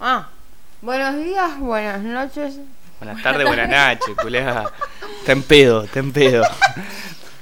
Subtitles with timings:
[0.00, 0.28] Ah,
[0.80, 2.58] buenos días, buenas noches.
[3.00, 4.64] Buenas tardes, buenas noches, culea.
[5.20, 6.42] Está en pedo, está en pedo.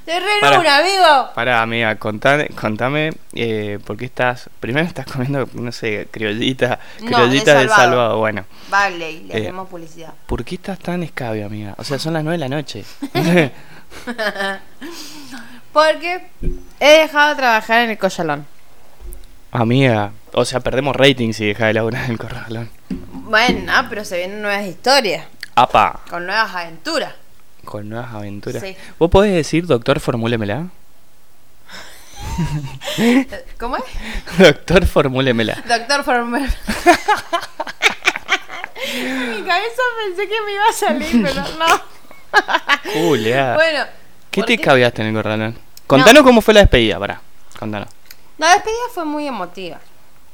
[0.05, 1.31] Te re amigo.
[1.35, 4.49] Pará, amiga, contame, contame eh, por qué estás.
[4.61, 7.91] Primero estás comiendo, no sé, criollita, No, criollita de de Salvado.
[7.91, 8.19] salvado.
[8.19, 9.43] Bueno, Vale, le Eh.
[9.43, 10.15] hacemos publicidad.
[10.27, 11.75] ¿por qué estás tan escabio, amiga?
[11.79, 12.85] O sea, son las nueve de la noche.
[15.73, 16.27] Porque
[16.81, 18.47] he dejado de trabajar en el collalón.
[19.61, 22.71] Amiga, o sea, perdemos rating si dejas de laburar en el corralón.
[23.13, 27.15] Bueno, pero se vienen nuevas historias, Apa, con nuevas aventuras.
[27.65, 28.63] con nuevas aventuras.
[28.63, 28.77] Sí.
[28.99, 30.67] ¿Vos podés decir, doctor, formúlemela?
[33.59, 33.85] ¿Cómo es?
[34.39, 35.63] doctor, formúlemela.
[35.67, 36.49] Doctor Former.
[38.95, 42.93] En mi cabeza pensé que me iba a salir, pero no.
[42.93, 43.55] Julia.
[43.55, 43.85] Bueno,
[44.31, 45.59] ¿Qué ¿por te cabiaste en el corralón?
[45.87, 47.21] Contanos cómo fue la despedida, pará.
[47.59, 47.89] Contanos.
[48.39, 49.81] La despedida fue muy emotiva,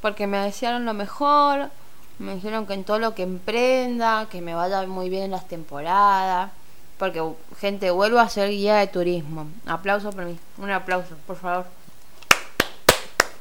[0.00, 1.70] porque me desearon lo mejor,
[2.18, 5.46] me dijeron que en todo lo que emprenda, que me vaya muy bien en las
[5.46, 6.50] temporadas,
[6.98, 7.22] porque
[7.60, 9.46] gente, vuelvo a ser guía de turismo.
[9.66, 11.66] Aplauso por mí, un aplauso, por favor.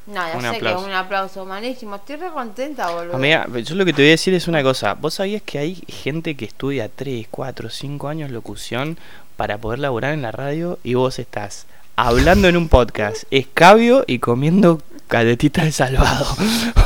[0.07, 0.77] No, ya Un sé aplauso.
[0.77, 3.15] que es un aplauso malísimo, estoy re contenta, boludo.
[3.15, 4.95] Amiga, yo lo que te voy a decir es una cosa.
[4.95, 8.97] ¿Vos sabías que hay gente que estudia 3, 4, 5 años locución
[9.37, 14.19] para poder laburar en la radio y vos estás hablando en un podcast, escabio y
[14.19, 16.25] comiendo galletitas de salvado?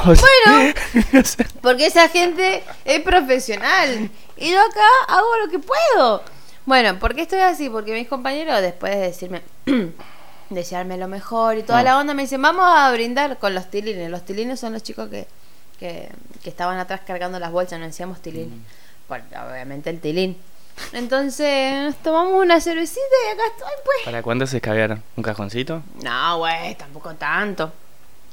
[0.07, 0.75] O sea,
[1.19, 4.09] o sea, Porque esa gente es profesional.
[4.37, 6.21] Y yo acá hago lo que puedo.
[6.67, 7.69] Bueno, ¿por qué estoy así?
[7.71, 9.41] Porque mis compañeros, después de decirme,
[10.51, 11.83] desearme lo mejor y toda Ah.
[11.83, 14.11] la onda, me dicen, vamos a brindar con los tilines.
[14.11, 15.27] Los tilines son los chicos que,
[15.79, 16.09] que,
[16.43, 18.49] que estaban atrás cargando las bolsas, no decíamos tilines.
[18.55, 18.61] Mm.
[19.07, 20.37] Bueno, obviamente el tilín.
[20.93, 23.97] Entonces, nos tomamos una cervecita y acá estoy, pues.
[24.05, 25.01] ¿Para cuándo se escabiaron?
[25.15, 25.81] ¿Un cajoncito?
[26.03, 27.71] No, güey, tampoco tanto.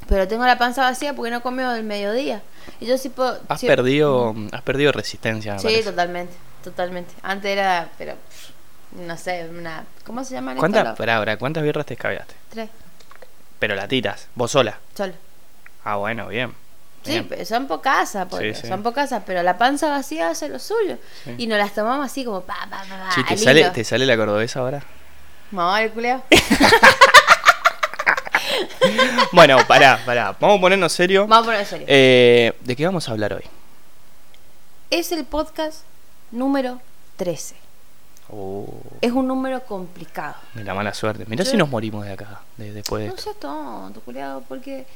[0.08, 2.42] Pero tengo la panza vacía porque no comí del mediodía.
[2.80, 3.38] Y yo sí puedo.
[3.48, 5.84] Has sí- perdido, has perdido resistencia, Sí, parece.
[5.90, 6.34] totalmente,
[6.64, 7.12] totalmente.
[7.22, 8.14] Antes era, pero
[8.92, 12.34] no sé, una ¿cómo se llaman ¿Cuántas, pará, ¿cuántas birras te escabiaste?
[12.50, 12.68] Tres,
[13.58, 14.78] Pero latitas, vos sola.
[14.96, 15.14] solo.
[15.84, 16.52] Ah, bueno, bien.
[17.04, 18.68] Sí, pero son pocas, porque Sí, sí.
[18.68, 20.98] son pocas, pero la panza vacía hace lo suyo.
[21.24, 21.34] Sí.
[21.38, 22.84] Y nos las tomamos así como pa pa pa.
[22.88, 23.70] pa, Sí, ¿te al sale.
[23.70, 24.82] ¿te sale la cordobesa ahora?
[25.50, 26.22] Mamá del culeo.
[29.32, 30.36] Bueno, pará, pará.
[30.38, 31.26] Vamos a ponernos serio.
[31.26, 31.86] Vamos a poner en serio.
[31.88, 33.44] Eh, ¿De qué vamos a hablar hoy?
[34.90, 35.82] Es el podcast
[36.30, 36.80] número
[37.16, 37.56] 13.
[38.30, 38.66] Oh,
[39.00, 40.34] Es un número complicado.
[40.54, 41.24] la mala suerte.
[41.26, 43.24] Mirá Yo- si nos morimos de acá, de- después de No esto.
[43.24, 44.86] seas tonto, culiado, porque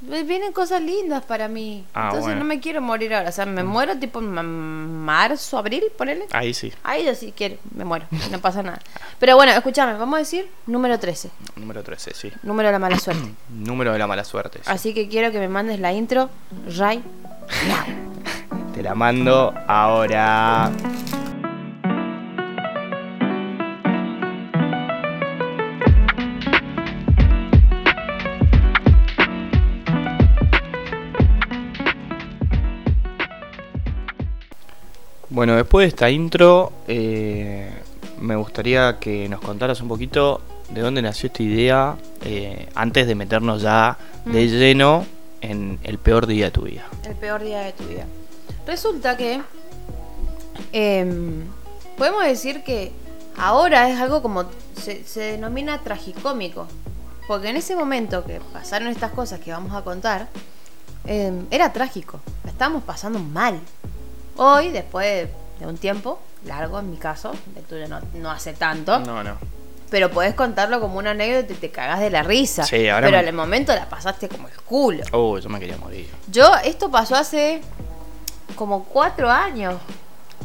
[0.00, 1.84] vienen cosas lindas para mí.
[1.94, 2.40] Ah, Entonces bueno.
[2.40, 3.28] No me quiero morir ahora.
[3.28, 6.26] O sea, me muero tipo marzo, abril, ponele.
[6.32, 8.80] Ahí sí, Ahí yo sí quiero, me muero, no pasa nada.
[9.18, 12.32] Pero bueno, escúchame, vamos a decir número 13, número 13, sí.
[12.42, 13.30] número de la mala suerte.
[13.50, 14.60] Número de la mala suerte.
[14.62, 14.70] sí.
[14.70, 16.30] Así que quiero que me mandes la intro,
[16.76, 17.02] Ray.
[18.74, 20.70] Te la mando ahora.
[35.30, 37.70] Bueno, después de esta intro, eh,
[38.20, 43.14] me gustaría que nos contaras un poquito de dónde nació esta idea eh, antes de
[43.14, 44.50] meternos ya de Mm.
[44.50, 45.06] lleno
[45.40, 46.84] en el peor día de tu vida.
[47.04, 48.04] El peor día de tu vida.
[48.66, 49.40] Resulta que
[50.72, 51.44] em,
[51.96, 52.92] podemos decir que
[53.36, 54.44] ahora es algo como
[54.76, 56.66] se, se denomina tragicómico.
[57.26, 60.28] Porque en ese momento que pasaron estas cosas que vamos a contar,
[61.06, 62.20] em, era trágico.
[62.44, 63.60] La estábamos pasando mal.
[64.42, 65.28] Hoy, después
[65.58, 69.36] de un tiempo, largo en mi caso, el tuyo no, no hace tanto, No, no.
[69.90, 72.64] pero podés contarlo como una anécdota y te cagás de la risa.
[72.64, 75.04] Sí, ahora pero me- en el momento la pasaste como el culo.
[75.12, 76.08] Oh, yo me quería morir.
[76.30, 77.60] Yo, esto pasó hace
[78.56, 79.74] como cuatro años.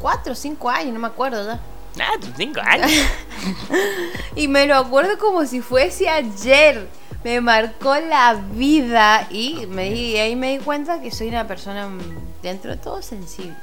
[0.01, 1.59] Cuatro o cinco años, no me acuerdo ya.
[2.03, 2.91] Ah, tus cinco años.
[4.35, 6.88] Y me lo acuerdo como si fuese ayer.
[7.23, 11.88] Me marcó la vida y me di, ahí me di cuenta que soy una persona
[11.88, 13.56] mm, dentro de todo sensible.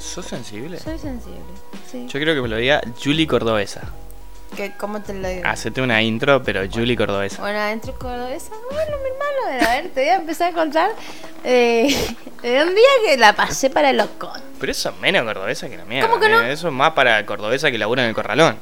[0.00, 0.78] ¿Sos sensible?
[0.80, 1.40] Soy sensible,
[1.90, 2.06] sí.
[2.08, 3.82] Yo creo que me lo diga Julie Cordobesa.
[4.56, 5.42] ¿Qué- ¿Cómo te lo digo?
[5.46, 7.40] Hacete una intro, pero Julie Cordobesa.
[7.40, 8.50] Bueno, adentro cordobesa.
[8.70, 10.90] Bueno, mi hermano, a ver, te voy a empezar a contar
[11.44, 11.94] eh,
[12.42, 14.32] de un día que la pasé para el loco.
[14.58, 16.08] Pero eso es menos cordobesa que la mierda.
[16.08, 16.40] ¿Cómo que no?
[16.42, 16.52] eh.
[16.52, 18.56] Eso es más para cordobesa que labura en el corralón.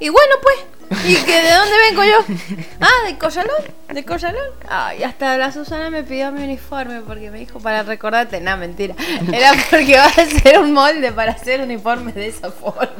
[0.00, 2.34] Y bueno, pues, ¿y que de dónde vengo yo?
[2.80, 4.46] Ah, de Collalón, de Collalón.
[4.68, 8.40] Ay, hasta la Susana me pidió mi uniforme porque me dijo para recordarte.
[8.40, 8.94] No, mentira.
[9.32, 12.90] Era porque va a hacer un molde para hacer uniformes de esa forma.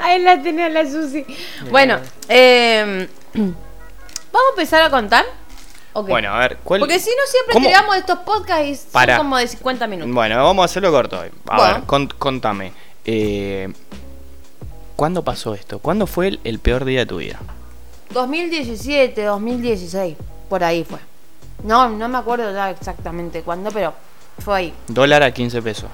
[0.00, 1.24] Ahí la tenía la Susi.
[1.70, 3.56] Bueno, eh, vamos
[4.48, 5.24] a empezar a contar.
[5.94, 6.80] Bueno, a ver, ¿cuál?
[6.80, 7.66] Porque si no, siempre ¿Cómo?
[7.68, 9.16] tiramos estos podcasts y son Para.
[9.16, 10.12] como de 50 minutos.
[10.12, 11.30] Bueno, vamos a hacerlo corto hoy.
[11.48, 11.84] A Bueno.
[11.86, 12.72] ver, contame.
[13.04, 13.72] Eh,
[14.96, 15.78] ¿Cuándo pasó esto?
[15.78, 17.40] ¿Cuándo fue el, el peor día de tu vida?
[18.10, 20.16] 2017, 2016,
[20.48, 21.00] por ahí fue.
[21.64, 23.94] No, no me acuerdo ya exactamente cuándo, pero
[24.38, 24.74] fue ahí.
[24.86, 25.90] Dólar a 15 pesos.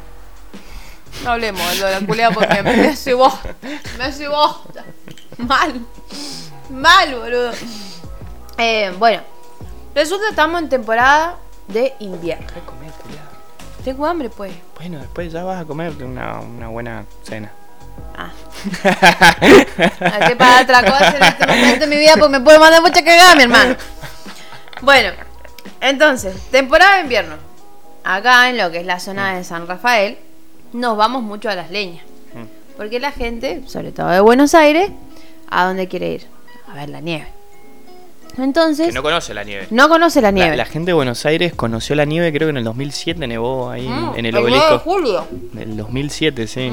[1.24, 3.54] No hablemos de la culea porque me hace bosta.
[3.98, 4.84] Me hace bosta.
[5.38, 5.80] Mal.
[6.70, 7.52] Mal, boludo.
[8.58, 9.22] Eh, bueno,
[9.94, 11.36] resulta que estamos en temporada
[11.68, 12.46] de invierno.
[12.66, 12.90] Comer.
[13.84, 14.52] Tengo hambre, pues.
[14.76, 17.50] Bueno, después ya vas a comer una, una buena cena.
[18.16, 18.30] Ah.
[20.12, 22.82] Hay que pagar otra cosa en este momento de mi vida porque me puedo mandar
[22.82, 23.76] mucha cagada, mi hermano.
[24.82, 25.12] Bueno,
[25.80, 27.36] entonces, temporada de invierno.
[28.04, 30.18] Acá en lo que es la zona de San Rafael,
[30.72, 32.04] nos vamos mucho a las leñas.
[32.34, 32.76] Mm.
[32.76, 34.90] Porque la gente, sobre todo de Buenos Aires,
[35.50, 36.26] ¿a dónde quiere ir?
[36.70, 37.39] A ver la nieve.
[38.42, 39.66] Entonces, Que no conoce la nieve.
[39.70, 40.56] no conoce la nieve.
[40.56, 43.86] la gente de Buenos Aires conoció la nieve, creo que en el 2007 nevó ahí
[43.86, 44.78] en- Mm, en el 9 de obelisco.
[44.80, 45.26] julio.
[45.52, 46.72] Del 2007, sí.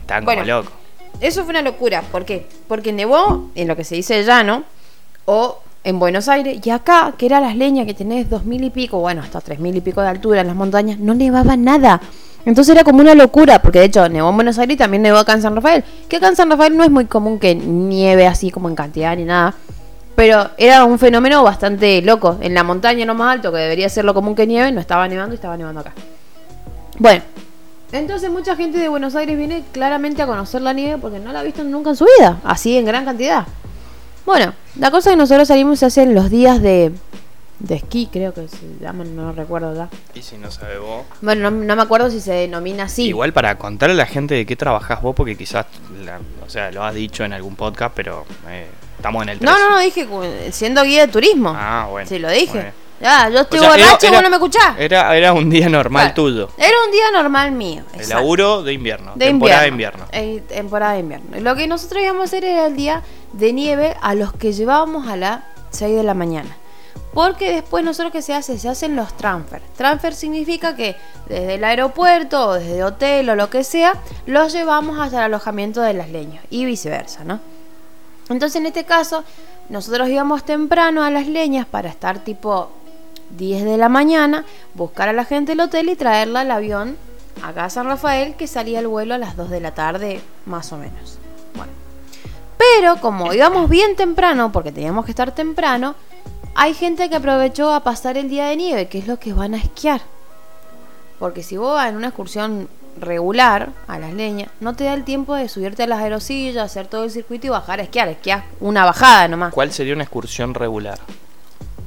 [0.00, 0.44] Estaban como Bueno.
[0.44, 0.72] locos.
[1.20, 2.02] Eso fue una locura.
[2.02, 2.46] ¿Por qué?
[2.68, 4.64] Porque nevó en lo que se dice llano
[5.26, 8.70] o en Buenos Aires y acá, que era las leñas que tenés dos mil y
[8.70, 12.00] pico, bueno, hasta tres mil y pico de altura en las montañas, no nevaba nada.
[12.46, 15.16] Entonces era como una locura, porque de hecho nevó en Buenos Aires y también nevó
[15.18, 15.82] acá en San Rafael.
[16.08, 19.16] Que acá en San Rafael no es muy común que nieve así como en cantidad
[19.16, 19.54] ni nada.
[20.16, 22.38] Pero era un fenómeno bastante loco.
[22.40, 25.08] En la montaña no más alto, que debería ser lo común que nieve, no estaba
[25.08, 25.92] nevando y estaba nevando acá.
[26.98, 27.22] Bueno,
[27.90, 31.40] entonces mucha gente de Buenos Aires viene claramente a conocer la nieve porque no la
[31.40, 33.44] ha visto nunca en su vida, así en gran cantidad.
[34.24, 36.92] Bueno, la cosa que nosotros salimos se hacen los días de,
[37.58, 39.88] de esquí, creo que se llaman, no recuerdo ya.
[40.14, 41.04] Y si no sabe vos.
[41.20, 43.02] Bueno, no, no me acuerdo si se denomina así.
[43.08, 45.66] Igual para contarle a la gente de qué trabajás vos, porque quizás,
[46.04, 48.66] la- o sea, lo has dicho en algún podcast, pero eh,
[49.04, 49.50] estamos en el 3.
[49.50, 50.08] No, no, no, dije
[50.50, 51.52] siendo guía de turismo.
[51.54, 52.08] Ah, bueno.
[52.08, 52.72] Sí, lo dije.
[53.00, 54.76] Ya, yo estoy O sea, y vos no me escuchás.
[54.78, 56.14] Era, era un día normal Claro.
[56.14, 56.48] tuyo.
[56.56, 57.82] Era un día normal mío.
[57.92, 58.22] El exacto.
[58.22, 59.12] laburo de invierno.
[59.14, 60.04] De temporada de invierno.
[60.10, 61.38] Eh, temporada de invierno.
[61.38, 63.02] Lo que nosotros íbamos a hacer era el día
[63.32, 65.40] de nieve a los que llevábamos a las
[65.70, 66.56] 6 de la mañana.
[67.12, 69.60] Porque después nosotros que se hace, se hacen los transfer.
[69.76, 70.96] Transfer significa que
[71.28, 75.82] desde el aeropuerto o desde hotel o lo que sea, los llevamos hasta el alojamiento
[75.82, 77.40] de las leñas y viceversa, ¿no?
[78.28, 79.24] Entonces en este caso,
[79.68, 82.70] nosotros íbamos temprano a las leñas para estar tipo
[83.36, 84.44] 10 de la mañana,
[84.74, 86.96] buscar a la gente del hotel y traerla al avión
[87.42, 90.72] acá a San Rafael, que salía el vuelo a las 2 de la tarde, más
[90.72, 91.18] o menos.
[91.54, 91.72] Bueno.
[92.56, 95.94] Pero como íbamos bien temprano, porque teníamos que estar temprano,
[96.54, 99.54] hay gente que aprovechó a pasar el día de nieve, que es lo que van
[99.54, 100.02] a esquiar.
[101.18, 102.68] Porque si vos vas en una excursión
[102.98, 106.86] regular a las leñas, no te da el tiempo de subirte a las aerosillas, hacer
[106.86, 108.08] todo el circuito y bajar a esquiar.
[108.08, 109.52] Esquias una bajada nomás.
[109.52, 110.98] ¿Cuál sería una excursión regular?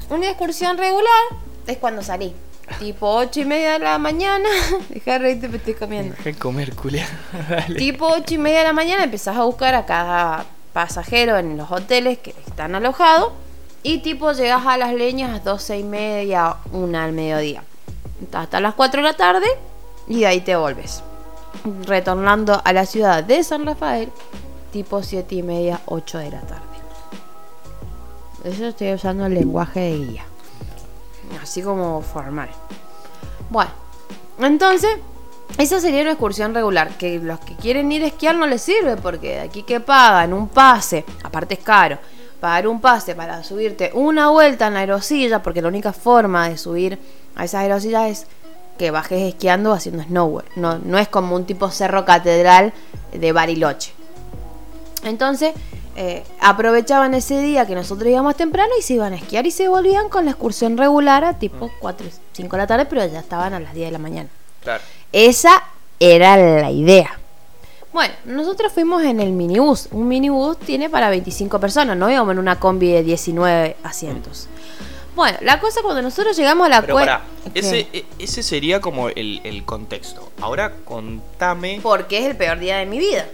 [0.10, 1.24] Una excursión regular
[1.66, 2.34] es cuando salí.
[2.80, 4.50] Tipo 8 y media de la mañana.
[4.90, 6.16] Deja de reírte, me estoy comiendo.
[6.16, 7.08] Dejé de comer, culia.
[7.78, 11.72] Tipo 8 y media de la mañana empezás a buscar a cada pasajero en los
[11.72, 13.32] hoteles que están alojados.
[13.84, 17.64] Y tipo llegas a las leñas a 12 y media, una al mediodía.
[18.34, 19.48] Hasta las 4 de la tarde
[20.08, 21.04] y de ahí te vuelves.
[21.86, 24.12] Retornando a la ciudad de San Rafael,
[24.72, 26.64] tipo 7 y media, 8 de la tarde.
[28.44, 30.26] Eso estoy usando el lenguaje de guía.
[31.42, 32.50] Así como formal.
[33.50, 33.72] Bueno,
[34.40, 34.98] entonces,
[35.58, 36.92] esa sería una excursión regular.
[36.98, 40.34] Que los que quieren ir a esquiar no les sirve porque de aquí que pagan
[40.34, 41.98] un pase, aparte es caro,
[42.40, 46.58] pagar un pase para subirte una vuelta en la aerosilla, porque la única forma de
[46.58, 47.00] subir
[47.36, 48.28] a esas aerosillas es
[48.78, 50.46] que bajes esquiando o haciendo snowboard.
[50.56, 52.74] No, no es como un tipo cerro catedral
[53.12, 53.94] de Bariloche.
[55.04, 55.54] Entonces,
[55.96, 59.68] eh, aprovechaban ese día que nosotros íbamos temprano y se iban a esquiar y se
[59.68, 63.54] volvían con la excursión regular a tipo 4, 5 de la tarde, pero ya estaban
[63.54, 64.30] a las 10 de la mañana.
[64.62, 64.84] Claro.
[65.12, 65.64] Esa
[66.00, 67.20] era la idea.
[67.94, 69.88] Bueno, nosotros fuimos en el minibús.
[69.92, 74.48] Un minibús tiene para 25 personas, no íbamos en una combi de 19 asientos.
[75.18, 77.22] Bueno, la cosa cuando nosotros llegamos a la Pero pará,
[77.54, 77.60] ¿Qué?
[77.60, 80.32] ese, e- ese sería como el, el contexto.
[80.40, 81.80] Ahora contame.
[81.82, 83.26] Porque es el peor día de mi vida.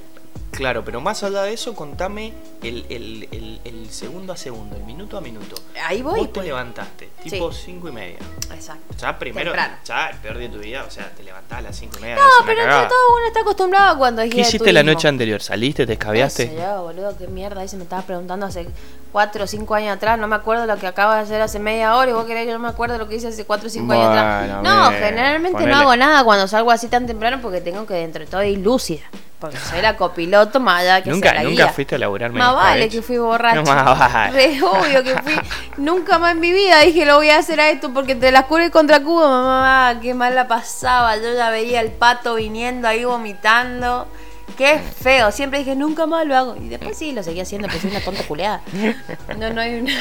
[0.51, 4.83] Claro, pero más allá de eso, contame el, el- el- el segundo a segundo, el
[4.83, 5.55] minuto a minuto.
[5.83, 6.19] Ahí voy.
[6.19, 6.45] Vos te pues.
[6.47, 8.17] levantaste, tipo 5 y media.
[8.53, 8.93] Exacto.
[8.97, 9.75] Ya primero, Temprano.
[9.83, 12.01] ya el peor día de tu vida, o sea, te levantás a las 5 y
[12.03, 12.15] media.
[12.15, 14.93] No, pero entre todo uno está acostumbrado cuando es ¿Qué de hiciste la turismo.
[14.95, 15.41] noche anterior?
[15.41, 15.83] ¿Saliste?
[15.83, 16.47] ¿Te Qué escabeaste?
[16.47, 17.59] sé yo, boludo, qué mierda.
[17.61, 18.67] Ahí se me estaba preguntando hace
[19.13, 20.19] 4 o 5 años atrás.
[20.19, 22.11] No me acuerdo lo que acabo de hacer hace media hora.
[22.11, 23.93] Y vos querés que yo no me acuerdo lo que hice hace 4 o 5
[23.93, 24.47] años atrás.
[24.61, 25.71] Bueno, No, generalmente ponele.
[25.71, 28.57] no hago nada cuando salgo así tan temprano porque tengo que dentro de todo ir
[28.59, 29.03] lúcida.
[29.39, 31.73] porque soy la copiloto más allá que Nunca, sea la nunca guía.
[31.73, 32.39] fuiste a laburarme.
[32.39, 33.55] Más vale que fui borracha.
[33.55, 34.31] No, más vale.
[34.55, 35.33] Re obvio que fui.
[35.77, 38.45] Nunca más en mi vida dije lo voy a hacer a esto porque te las
[38.45, 39.99] curé contra Cuba, mamá.
[40.01, 41.17] Qué mal la pasaba.
[41.17, 44.07] Yo ya veía el pato viniendo ahí vomitando.
[44.57, 45.31] Qué feo.
[45.31, 46.55] Siempre dije nunca más lo hago.
[46.55, 48.61] Y después sí lo seguí haciendo, pues soy una tonta culeada.
[49.37, 49.91] No, no hay una.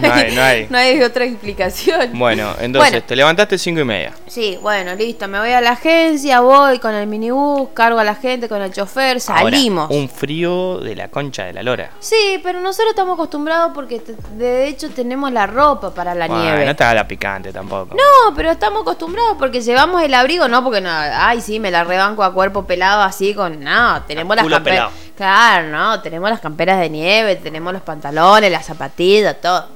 [0.00, 0.66] No hay, no hay.
[0.70, 2.10] no hay otra explicación.
[2.18, 3.06] Bueno, entonces Bueno.
[3.06, 4.12] te levantaste cinco y media.
[4.26, 5.28] Sí, bueno, listo.
[5.28, 8.72] Me voy a la agencia, voy con el minibús, cargo a la gente, con el
[8.72, 9.90] chofer, Ahora, salimos.
[9.90, 11.90] un frío de la concha de la lora.
[12.00, 14.00] Sí, pero nosotros estamos acostumbrados porque
[14.36, 16.64] de hecho tenemos la ropa para la Bueno, nieve.
[16.66, 17.94] No te haga la picante tampoco.
[17.94, 21.84] No, pero estamos acostumbrados porque llevamos el abrigo, no porque no, ay sí, me la
[21.84, 24.90] rebanco a cuerpo pelado así con, no, tenemos las camperas.
[25.16, 29.66] Claro, no, tenemos las camperas de nieve, tenemos los pantalones, las zapatillas, todo.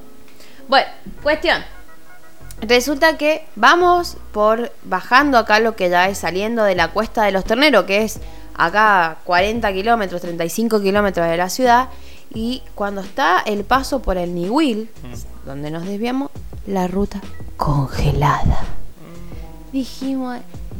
[0.67, 0.87] Bueno,
[1.21, 1.63] cuestión.
[2.61, 7.31] Resulta que vamos por bajando acá lo que ya es saliendo de la cuesta de
[7.31, 8.19] los terneros, que es
[8.55, 11.89] acá 40 kilómetros, 35 kilómetros de la ciudad.
[12.33, 14.89] Y cuando está el paso por el Niwil,
[15.45, 16.31] donde nos desviamos,
[16.65, 17.21] la ruta
[17.57, 18.59] congelada.
[19.71, 20.39] Dijimos,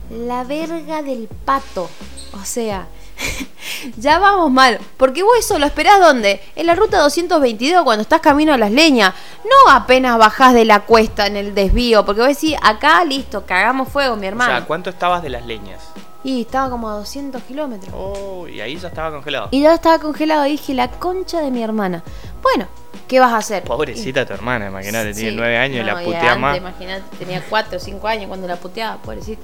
[0.10, 1.90] la verga del pato.
[2.34, 2.88] O sea,
[3.98, 4.80] ya vamos mal.
[4.98, 6.42] Porque vos eso lo esperás donde?
[6.56, 9.14] En la ruta 222 cuando estás camino a las leñas.
[9.44, 12.06] No apenas bajás de la cuesta en el desvío.
[12.06, 14.52] Porque vos decís, acá listo, cagamos fuego, mi O hermano.
[14.52, 15.82] sea, ¿cuánto estabas de las leñas?
[16.24, 17.94] Y estaba como a 200 kilómetros.
[17.96, 19.50] Oh, y ahí ya estaba congelado.
[19.52, 20.46] Y ya estaba congelado.
[20.48, 22.02] Y dije, la concha de mi hermana.
[22.42, 22.68] Bueno,
[23.08, 23.64] ¿qué vas a hacer?
[23.64, 25.36] Pobrecita tu hermana, imagínate, tiene Sí.
[25.36, 26.58] nueve años y No, la putea más.
[26.58, 29.44] Imagínate, tenía cuatro o cinco años cuando la puteaba, pobrecito.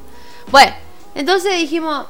[0.50, 0.72] Bueno,
[1.14, 2.08] entonces dijimos,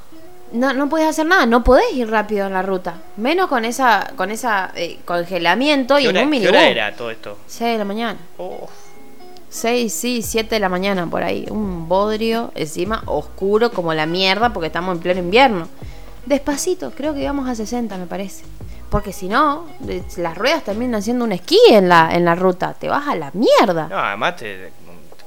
[0.54, 2.96] no, no puedes hacer nada, no podés ir rápido en la ruta.
[3.18, 6.50] Menos con esa, con esa eh, congelamiento y ¿Qué en un qué minibús.
[6.50, 7.38] hora era todo esto?
[7.48, 8.20] 6 de la mañana.
[8.38, 8.68] Oh,
[9.50, 11.46] 6, sí, 7 de la mañana por ahí.
[11.50, 15.68] Un bodrio encima oscuro como la mierda porque estamos en pleno invierno.
[16.26, 18.44] Despacito, creo que íbamos a 60 me parece.
[18.90, 19.68] Porque si no,
[20.18, 22.74] las ruedas terminan siendo un esquí en la, en la ruta.
[22.78, 23.88] Te vas a la mierda.
[23.88, 24.72] no, además, te,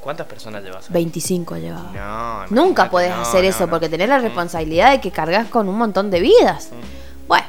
[0.05, 0.87] ¿cuántas personas llevas?
[0.87, 0.93] ahí?
[0.93, 2.47] 25 llevaba.
[2.51, 4.23] No, Nunca podés no, hacer no, eso porque tenés la Mm.
[4.23, 6.69] responsabilidad de que cargas con un montón de vidas.
[7.27, 7.47] Bueno,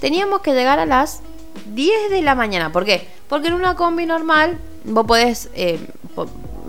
[0.00, 1.20] teníamos que llegar a las
[1.74, 2.72] 10 de la mañana.
[2.72, 3.06] ¿Por qué?
[3.28, 5.78] Porque en una combi normal vos podés eh,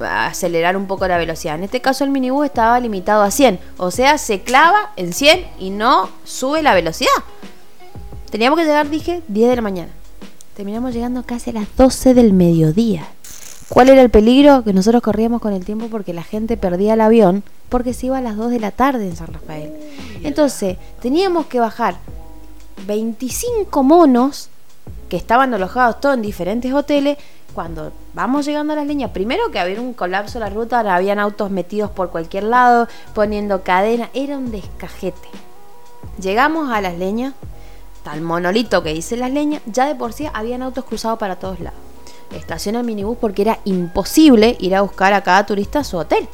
[0.02, 1.56] acelerar un poco la velocidad.
[1.56, 3.60] En este caso el minibús estaba limitado a 100.
[3.78, 7.12] O sea, se clava en 100 y no sube la velocidad.
[8.32, 9.90] Teníamos que llegar, dije, 10 de la mañana.
[10.56, 13.08] Terminamos llegando casi a las 12 del mediodía.
[13.70, 14.64] ¿Cuál era el peligro?
[14.64, 18.18] Que nosotros corríamos con el tiempo porque la gente perdía el avión porque se iba
[18.18, 19.72] a las 2 de la tarde en San Rafael.
[20.24, 21.98] Entonces, teníamos que bajar
[22.88, 24.50] 25 monos
[25.08, 27.18] que estaban alojados todos en diferentes hoteles.
[27.54, 31.20] Cuando vamos llegando a las líneas, primero que había un colapso en la ruta, habían
[31.20, 35.30] autos metidos por cualquier lado, poniendo cadena, era un descajete.
[36.20, 37.34] Llegamos a las leñas,
[38.04, 41.60] tal monolito que dice las leñas, ya de por sí habían autos cruzados para todos
[41.60, 41.89] lados.
[42.32, 46.28] Estaciona el minibús porque era imposible ir a buscar a cada turista a su hotel.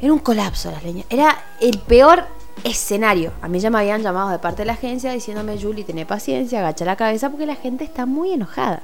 [0.00, 1.06] Era un colapso las leñas.
[1.10, 2.24] Era el peor
[2.64, 3.32] escenario.
[3.42, 6.60] A mí ya me habían llamado de parte de la agencia diciéndome, Julie, tené paciencia,
[6.60, 8.82] agacha la cabeza porque la gente está muy enojada.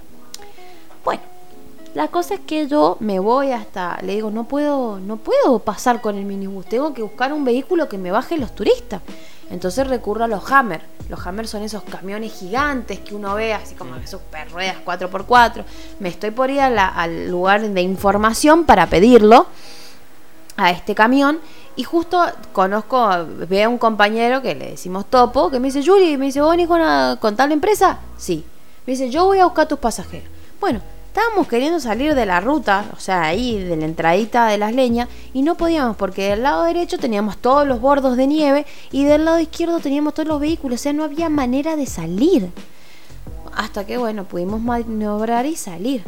[1.05, 1.23] Bueno,
[1.95, 6.00] la cosa es que yo me voy hasta, le digo, no puedo, no puedo pasar
[6.00, 9.00] con el minibús, tengo que buscar un vehículo que me baje los turistas.
[9.51, 10.83] Entonces recurro a los Hammer.
[11.09, 15.65] Los Hammer son esos camiones gigantes que uno ve, así como que super ruedas 4x4.
[16.01, 19.47] Me estoy por ir a la- al lugar de información para pedirlo
[20.57, 21.41] a este camión
[21.77, 23.11] y justo conozco,
[23.49, 26.51] veo a un compañero que le decimos Topo, que me dice, Yuri, me dice, ¿vos
[26.53, 27.99] venís con, una- con tal empresa?
[28.17, 28.45] Sí.
[28.87, 30.29] Me dice, yo voy a buscar tus pasajeros.
[30.61, 30.81] Bueno,
[31.14, 35.09] estábamos queriendo salir de la ruta, o sea, ahí de la entradita de las leñas,
[35.33, 39.25] y no podíamos porque del lado derecho teníamos todos los bordos de nieve y del
[39.25, 42.50] lado izquierdo teníamos todos los vehículos, o sea, no había manera de salir.
[43.54, 46.02] Hasta que, bueno, pudimos maniobrar y salir.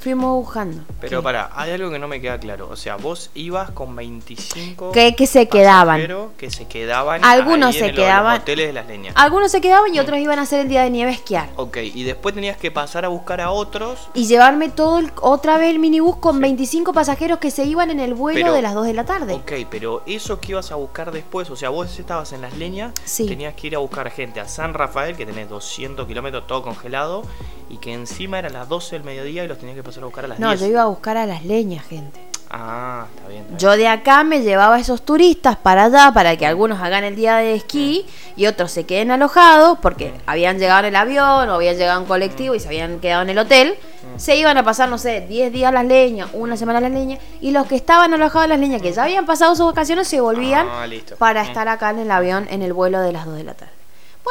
[0.00, 0.82] Fuimos buscando.
[1.00, 1.24] Pero ¿Qué?
[1.24, 2.68] pará, hay algo que no me queda claro.
[2.70, 6.00] O sea, vos ibas con 25 Que- que se quedaban.
[6.36, 7.24] que se quedaban.
[7.24, 9.14] Algunos ahí se en lo- los quedaban- hoteles de las leñas.
[9.16, 11.48] Algunos se quedaban y otros iban a hacer el día de nieve a esquiar.
[11.56, 14.08] Ok, y después tenías que pasar a buscar a otros.
[14.14, 16.42] Y llevarme todo el- otra vez el minibús con Sí.
[16.42, 19.34] 25 pasajeros que se iban en el vuelo Pero- de las 2 de la tarde.
[19.34, 22.92] Ok, pero eso que ibas a buscar después, o sea, vos estabas en las leñas,
[23.04, 23.26] Sí.
[23.26, 27.22] tenías que ir a buscar gente a San Rafael, que tenés 200 kilómetros todo congelado,
[27.70, 30.24] y que encima eran las 12 del mediodía y los tenías que pasar a buscar
[30.24, 30.60] a las No, 10.
[30.60, 32.20] yo iba a buscar a las leñas, gente.
[32.50, 33.40] Ah, está bien.
[33.42, 33.58] está bien.
[33.58, 37.14] Yo de acá me llevaba a esos turistas para allá para que algunos hagan el
[37.14, 41.54] día de esquí y otros se queden alojados porque habían llegado en el avión o
[41.54, 43.74] habían llegado en colectivo y se habían quedado en el hotel.
[44.16, 47.18] Se iban a pasar, no sé, 10 días las leñas, una semana a las leñas
[47.42, 50.20] y los que estaban alojados en las leñas que ya habían pasado sus vacaciones se
[50.22, 51.16] volvían Ah, listo.
[51.16, 51.46] para Mm.
[51.48, 53.72] estar acá en el avión en el vuelo de las 2 de la tarde.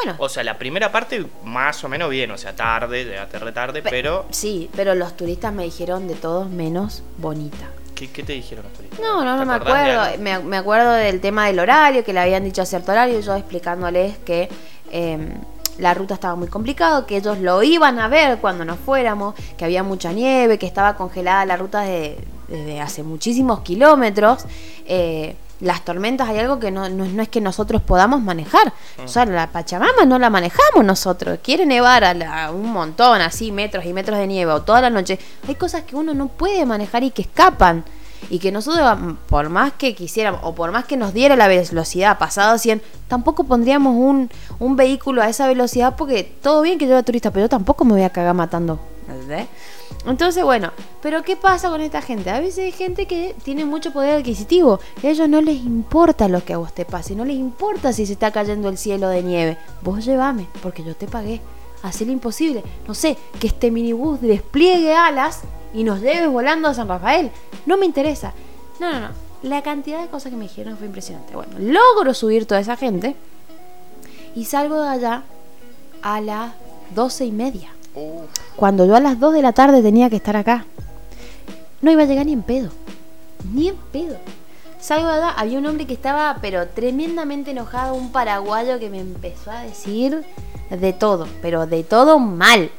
[0.04, 3.52] Bueno, O sea, la primera parte más o menos bien, o sea, tarde, llegaste re
[3.52, 7.68] tarde, pe- pero sí, pero los turistas me dijeron de todos menos bonita.
[7.94, 9.00] ¿qué, qué te dijeron los turistas?
[9.00, 10.18] No, no, ¿Te no me acuerdo.
[10.22, 13.34] Me, me acuerdo del tema del horario, que le habían dicho a cierto horario, yo
[13.34, 14.48] explicándoles que
[14.92, 15.18] eh,
[15.78, 19.64] la ruta estaba muy complicado, que ellos lo iban a ver cuando nos fuéramos, que
[19.64, 24.44] había mucha nieve, que estaba congelada la ruta de- desde hace muchísimos kilómetros.
[24.86, 28.72] Eh, las tormentas hay algo que no, no, es que nosotros podamos manejar.
[29.04, 31.38] O sea, la Pachamama no la manejamos nosotros.
[31.42, 34.90] Quiere nevar a la- un montón, así, metros y metros de nieve, o toda la
[34.90, 35.18] noche.
[35.48, 37.84] Hay cosas que uno no puede manejar y que escapan.
[38.30, 38.98] Y que nosotros,
[39.28, 43.44] por más que quisiéramos, o por más que nos diera la velocidad pasado 100, tampoco
[43.44, 47.44] pondríamos un, un vehículo a esa velocidad porque todo bien que yo era turista, pero
[47.44, 48.80] yo tampoco me voy a cagar matando.
[50.06, 50.72] Entonces, bueno,
[51.02, 52.30] pero ¿qué pasa con esta gente?
[52.30, 56.44] A veces hay gente que tiene mucho poder adquisitivo a ellos no les importa lo
[56.44, 59.22] que a vos te pase, no les importa si se está cayendo el cielo de
[59.22, 59.58] nieve.
[59.82, 61.40] Vos llévame, porque yo te pagué.
[61.82, 62.64] Hacer lo imposible.
[62.88, 67.30] No sé, que este minibús despliegue alas y nos lleves volando a San Rafael.
[67.66, 68.32] No me interesa.
[68.80, 69.08] No, no, no.
[69.42, 71.36] La cantidad de cosas que me dijeron fue impresionante.
[71.36, 73.14] Bueno, logro subir toda esa gente
[74.34, 75.22] y salgo de allá
[76.02, 76.52] a las
[76.94, 77.70] doce y media.
[78.56, 80.66] Cuando yo a las 2 de la tarde tenía que estar acá.
[81.80, 82.70] No iba a llegar ni en pedo.
[83.52, 84.16] Ni en pedo.
[84.80, 89.50] Salgo de había un hombre que estaba pero tremendamente enojado, un paraguayo que me empezó
[89.50, 90.24] a decir
[90.70, 92.70] de todo, pero de todo mal.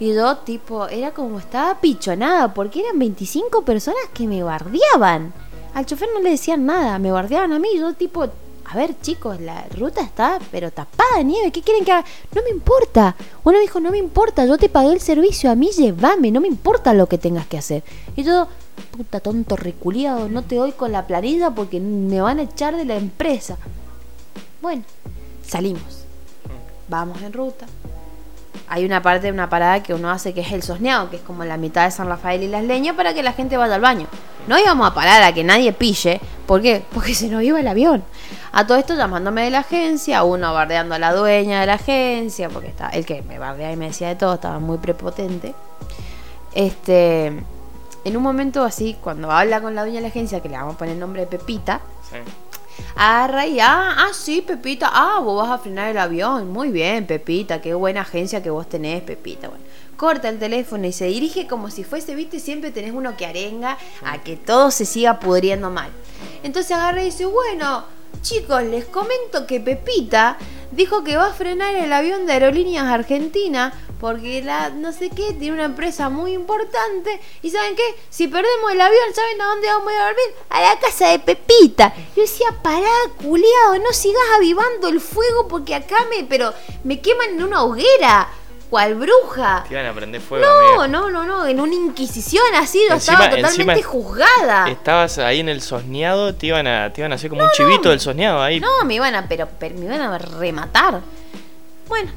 [0.00, 5.32] Y yo tipo, era como estaba pichonada, porque eran 25 personas que me bardeaban.
[5.74, 8.28] Al chofer no le decían nada, me bardeaban a mí, yo tipo,
[8.70, 12.04] a ver chicos, la ruta está pero tapada de nieve, ¿qué quieren que haga?
[12.34, 13.16] No me importa.
[13.42, 16.48] Uno dijo, no me importa, yo te pagué el servicio, a mí llévame, no me
[16.48, 17.82] importa lo que tengas que hacer.
[18.14, 18.46] Y yo,
[18.90, 22.84] puta tonto reculiado, no te doy con la planilla porque me van a echar de
[22.84, 23.56] la empresa.
[24.60, 24.82] Bueno,
[25.46, 26.04] salimos.
[26.88, 27.66] Vamos en ruta.
[28.70, 31.22] Hay una parte de una parada que uno hace que es el sosneado, que es
[31.22, 33.80] como la mitad de San Rafael y las leñas para que la gente vaya al
[33.80, 34.06] baño.
[34.46, 36.20] No íbamos a parar a que nadie pille.
[36.46, 36.82] ¿Por qué?
[36.92, 38.04] Porque se nos iba el avión.
[38.52, 42.48] A todo esto llamándome de la agencia, uno bardeando a la dueña de la agencia,
[42.48, 45.54] porque está, el que me bardeaba y me decía de todo, estaba muy prepotente.
[46.54, 50.56] Este, en un momento así, cuando habla con la dueña de la agencia, que le
[50.56, 52.16] vamos a poner el nombre de Pepita, sí.
[52.96, 54.90] Agarra y ah, ah, sí, Pepita.
[54.92, 56.50] Ah, vos vas a frenar el avión.
[56.50, 57.60] Muy bien, Pepita.
[57.60, 59.48] Qué buena agencia que vos tenés, Pepita.
[59.48, 59.64] Bueno,
[59.96, 63.76] corta el teléfono y se dirige como si fuese, viste, siempre tenés uno que arenga
[64.04, 65.90] a que todo se siga pudriendo mal.
[66.42, 67.84] Entonces agarra y dice, bueno,
[68.22, 70.38] chicos, les comento que Pepita
[70.70, 75.32] dijo que va a frenar el avión de Aerolíneas Argentina porque la no sé qué
[75.32, 77.20] tiene una empresa muy importante.
[77.42, 80.62] Y saben qué si perdemos el avión saben a dónde vamos a a dormir a
[80.62, 81.94] la casa de Pepita.
[82.14, 82.88] Yo decía pará
[83.20, 86.52] culiado no sigas avivando el fuego porque acá me pero
[86.84, 88.28] me queman en una hoguera
[88.70, 90.88] cual bruja Te iban a prender fuego, no amiga.
[90.88, 95.48] no no no en una inquisición así yo Encima- estaba totalmente juzgada Estabas ahí en
[95.48, 98.60] el sosneado, te iban a, te iban a hacer como un chivito del sosneado ahí.
[98.60, 101.00] No, me iban a, pero, pero me iban a rematar.
[101.88, 102.10] Bueno,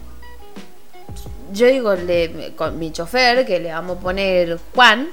[1.53, 5.09] yo digo, le, con mi chofer, que le vamos a poner Juan,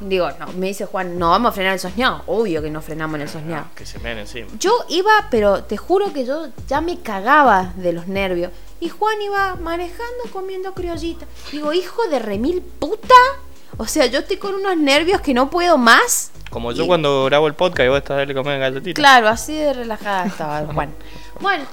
[0.00, 2.22] digo, no, me dice Juan, no vamos a frenar el sosneado.
[2.26, 3.66] Obvio que no frenamos en el sosneado.
[3.74, 4.48] Que se ven encima.
[4.58, 8.50] Yo iba, pero te juro que yo ya me cagaba de los nervios.
[8.84, 11.24] Y Juan iba manejando, comiendo criollita.
[11.50, 13.14] Digo, hijo de remil puta.
[13.78, 16.30] O sea, yo estoy con unos nervios que no puedo más.
[16.50, 18.94] Como yo Y- cuando grabo el podcast y vos estás darle comer galletitas.
[19.00, 20.90] Claro, así de relajada estaba Juan.
[21.40, 21.64] Bueno,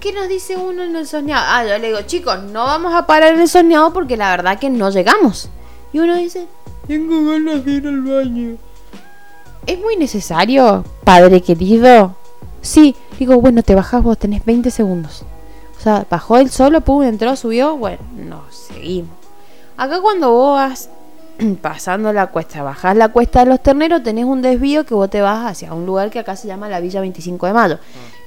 [0.00, 1.44] ¿qué nos dice uno en el soñado?
[1.48, 4.58] Ah, yo le digo, chicos, no vamos a parar en el soñado porque la verdad
[4.58, 5.48] que no llegamos.
[5.94, 6.46] Y uno dice,
[6.86, 8.56] Tengo ganas de ir al baño.
[9.66, 12.14] ¿es muy necesario, padre querido?
[12.60, 15.24] Sí, digo, bueno, te bajás vos, tenés 20 segundos.
[15.80, 19.16] O sea, bajó él solo, pum, entró, subió, bueno, no, seguimos.
[19.78, 20.90] Acá cuando vos vas
[21.62, 25.22] pasando la cuesta, bajás la cuesta de los terneros, tenés un desvío que vos te
[25.22, 27.78] vas hacia un lugar que acá se llama la Villa 25 de Mayo.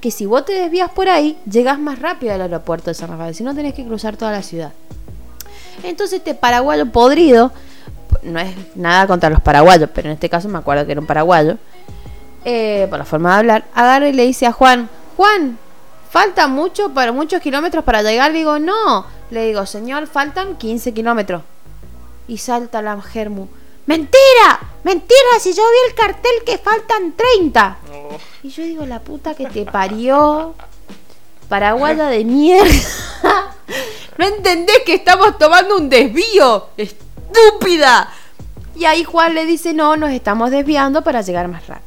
[0.01, 3.35] Que si vos te desvías por ahí, llegas más rápido al aeropuerto de San Rafael,
[3.35, 4.71] si no tenés que cruzar toda la ciudad.
[5.83, 7.51] Entonces este paraguayo podrido,
[8.23, 11.07] no es nada contra los paraguayos, pero en este caso me acuerdo que era un
[11.07, 11.59] paraguayo,
[12.45, 15.59] eh, por la forma de hablar, agarra y le dice a Juan, Juan,
[16.13, 18.31] falta mucho para muchos kilómetros para llegar.
[18.31, 19.07] Le digo, no.
[19.31, 21.41] Le digo, señor, faltan 15 kilómetros.
[22.27, 23.47] Y salta la Germu.
[23.87, 24.59] ¡Mentira!
[24.83, 25.39] ¡Mentira!
[25.39, 27.77] Si yo vi el cartel que faltan 30.
[28.43, 30.53] Y yo digo, la puta que te parió.
[31.49, 32.71] Paraguaya de mierda.
[34.19, 36.67] ¿No entendés que estamos tomando un desvío?
[36.77, 38.13] ¡Estúpida!
[38.75, 41.82] Y ahí Juan le dice, no, nos estamos desviando para llegar más rápido.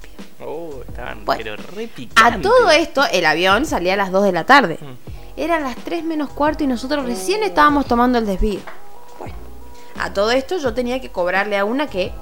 [1.06, 4.44] Estaban Bueno, pero re A todo esto, el avión salía a las 2 de la
[4.44, 4.78] tarde.
[4.80, 5.40] Mm.
[5.40, 8.60] Eran las 3 menos cuarto y nosotros recién estábamos tomando el desvío.
[9.18, 9.34] Bueno,
[10.00, 12.12] a todo esto yo tenía que cobrarle a una que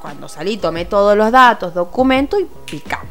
[0.00, 3.08] cuando salí tomé todos los datos, documentos y picamos.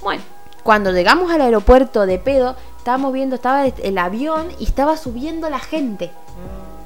[0.00, 0.22] Bueno,
[0.62, 5.58] cuando llegamos al aeropuerto de pedo, estábamos viendo, estaba el avión y estaba subiendo la
[5.58, 6.12] gente.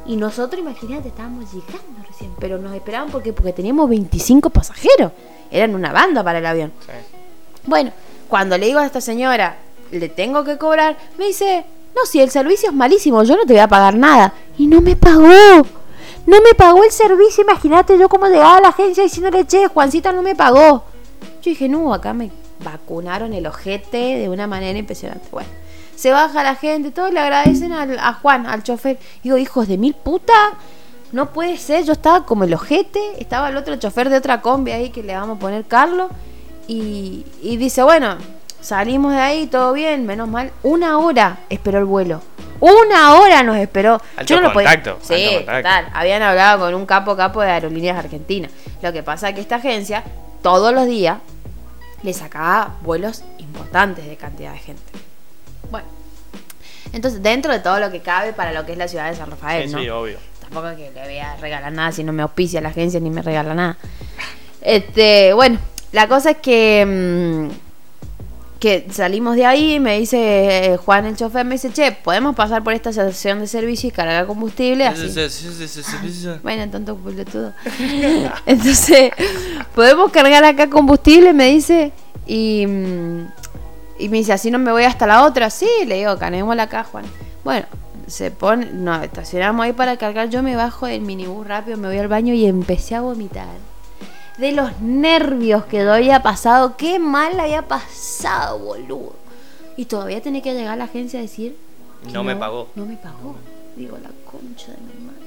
[0.06, 5.12] Y nosotros, imagínate, estábamos llegando recién, pero nos esperaban porque, porque teníamos 25 pasajeros.
[5.50, 6.72] Eran una banda para el avión.
[6.80, 7.13] Sí.
[7.66, 7.92] Bueno,
[8.28, 9.56] cuando le digo a esta señora,
[9.90, 13.52] le tengo que cobrar, me dice, no, si el servicio es malísimo, yo no te
[13.52, 14.32] voy a pagar nada.
[14.58, 15.66] Y no me pagó.
[16.26, 20.12] No me pagó el servicio, imagínate yo cómo llegaba a la agencia diciéndole, che, Juancita
[20.12, 20.84] no me pagó.
[21.42, 22.30] Yo dije, no, acá me
[22.64, 25.28] vacunaron el ojete de una manera impresionante.
[25.30, 25.48] Bueno,
[25.94, 28.98] se baja la gente, todos le agradecen a Juan, al chofer.
[29.22, 30.32] Digo, hijos de mil puta,
[31.12, 34.72] no puede ser, yo estaba como el ojete, estaba el otro chofer de otra combi
[34.72, 36.10] ahí que le vamos a poner Carlos.
[36.66, 38.16] Y, y dice, bueno,
[38.60, 40.50] salimos de ahí, todo bien, menos mal.
[40.62, 42.22] Una hora esperó el vuelo.
[42.60, 44.00] Una hora nos esperó.
[44.16, 45.56] Alto Yo no lo podía- contacto, Sí, contacto.
[45.68, 45.88] total.
[45.92, 48.50] Habían hablado con un capo capo de Aerolíneas Argentinas.
[48.80, 50.02] Lo que pasa es que esta agencia,
[50.42, 51.18] todos los días,
[52.02, 54.82] le sacaba vuelos importantes de cantidad de gente.
[55.70, 55.86] Bueno.
[56.92, 59.30] Entonces, dentro de todo lo que cabe para lo que es la ciudad de San
[59.30, 59.80] Rafael, Sí, ¿no?
[59.80, 60.18] sí, obvio.
[60.40, 63.10] Tampoco es que le voy a regalar nada si no me auspicia la agencia ni
[63.10, 63.76] me regala nada.
[64.60, 65.58] Este, bueno,
[65.94, 67.64] la cosa es que mm,
[68.58, 72.64] que salimos de ahí, me dice eh, Juan el chofer, me dice, che, podemos pasar
[72.64, 75.02] por esta estación de servicio y cargar combustible así.
[76.42, 76.96] Bueno, tanto
[77.30, 77.52] todo.
[78.46, 79.12] Entonces,
[79.74, 81.92] podemos cargar acá combustible, me dice,
[82.26, 83.26] y, mm,
[83.98, 85.50] y me dice, así no me voy hasta la otra.
[85.50, 87.04] Sí, le digo, canémosla acá, Juan.
[87.44, 87.66] Bueno,
[88.06, 91.98] se pone, nos estacionamos ahí para cargar, yo me bajo del minibús rápido, me voy
[91.98, 93.73] al baño y empecé a vomitar.
[94.38, 99.14] De los nervios que yo había pasado, qué mal había pasado, boludo.
[99.76, 101.56] Y todavía tenía que llegar a la agencia a decir...
[102.12, 102.68] No me pagó.
[102.74, 103.36] No me pagó.
[103.76, 105.18] Digo, la concha de mi hermano.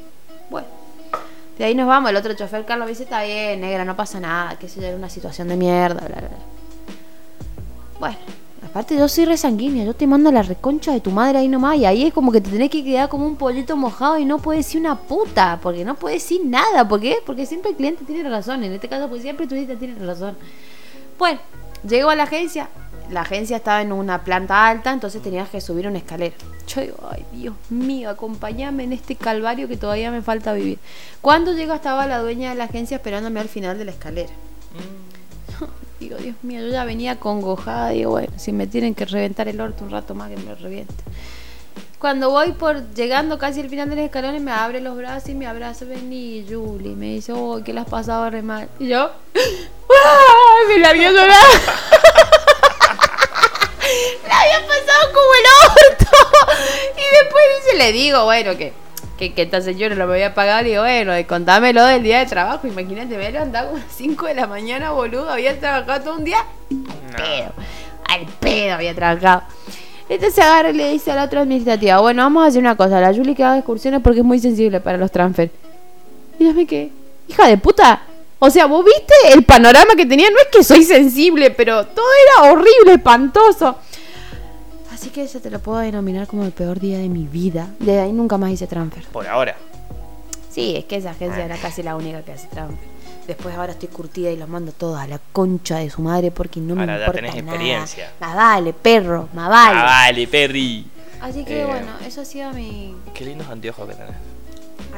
[0.50, 0.68] Bueno,
[1.58, 2.10] de ahí nos vamos.
[2.10, 4.58] El otro chofer, Carlos, me dice: Está bien, negra, no pasa nada.
[4.58, 6.38] Que eso ya era una situación de mierda, bla, bla, bla.
[8.00, 8.18] Bueno,
[8.68, 9.84] aparte, yo soy re sanguínea.
[9.84, 11.78] Yo te mando la reconcha de tu madre ahí nomás.
[11.78, 14.38] Y ahí es como que te tenés que quedar como un pollito mojado y no
[14.38, 15.60] puedes decir una puta.
[15.62, 16.88] Porque no puedes decir nada.
[16.88, 17.18] ¿Por qué?
[17.26, 18.64] Porque siempre el cliente tiene razón.
[18.64, 20.38] En este caso, pues siempre tu cliente tiene razón.
[21.18, 21.40] Bueno,
[21.88, 22.70] llego a la agencia.
[23.10, 26.36] La agencia estaba en una planta alta, entonces tenías que subir una escalera.
[26.68, 30.78] Yo digo, ay Dios mío, acompáñame en este calvario que todavía me falta vivir.
[31.22, 34.34] Cuando llego estaba la dueña de la agencia esperándome al final de la escalera.
[36.00, 37.90] Digo, Dios mío, yo ya venía congojada.
[37.90, 40.86] Digo, bueno, si me tienen que reventar el orto un rato más, que me lo.
[42.00, 45.36] Cuando voy por llegando casi al final de los escalones, me abre los brazos y
[45.36, 45.86] me abraza.
[45.86, 46.96] Vení, Julie.
[46.96, 48.70] Me dice, oh, que la has pasado re mal.
[48.78, 50.68] Y yo, ¡ay!
[50.68, 51.28] Me largué a llorar.
[54.28, 56.06] la había pasado como el orto.
[56.96, 58.74] Y después dice, le digo, bueno, que,
[59.18, 60.64] que, que esta señora lo me había pagado.
[60.64, 62.68] Le digo, bueno, contámelo del día de trabajo.
[62.68, 65.30] Imagínate, me había levantado a las 5 de la mañana, boludo.
[65.30, 66.40] Había trabajado todo un día.
[66.40, 67.54] Al pedo.
[68.08, 69.44] Al pedo había trabajado.
[70.10, 73.02] Entonces agarra y le dice a la otra administrativa, bueno, vamos a hacer una cosa,
[73.02, 75.52] la Julie que haga excursiones porque es muy sensible para los transfer.
[76.40, 76.92] Y yo me quedé,
[77.28, 78.04] hija de puta.
[78.40, 82.06] O sea, vos viste el panorama que tenía, no es que soy sensible, pero todo
[82.26, 83.80] era horrible, espantoso.
[84.98, 87.68] Así que eso te lo puedo denominar como el peor día de mi vida.
[87.80, 89.04] De ahí nunca más hice transfer.
[89.06, 89.56] Por ahora.
[90.50, 92.80] Sí, es que esa agencia era casi la única que hace transfer.
[93.28, 96.60] Después ahora estoy curtida y los mando todos a la concha de su madre porque
[96.60, 97.52] no me Ahora ya importa tenés nada.
[97.58, 98.12] experiencia.
[98.20, 99.80] Más vale, perro, más vale.
[99.80, 100.88] Ah, vale, Perry.
[101.22, 102.96] Así que Eh, bueno, eso ha sido mi...
[103.14, 104.16] Qué lindos anteojos que tenés.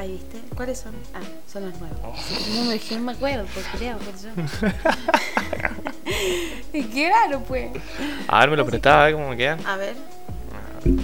[0.00, 0.40] Ahí viste.
[0.56, 0.94] ¿Cuáles son?
[1.12, 1.98] Ah, son los nuevos.
[2.02, 2.14] Oh.
[2.54, 4.28] No me, no me acuerdo, pues creo, por eso.
[6.72, 7.70] Y Qué raro, pues.
[8.26, 9.64] A ver, me lo prestaba, a ver cómo me quedan.
[9.66, 9.94] A ver.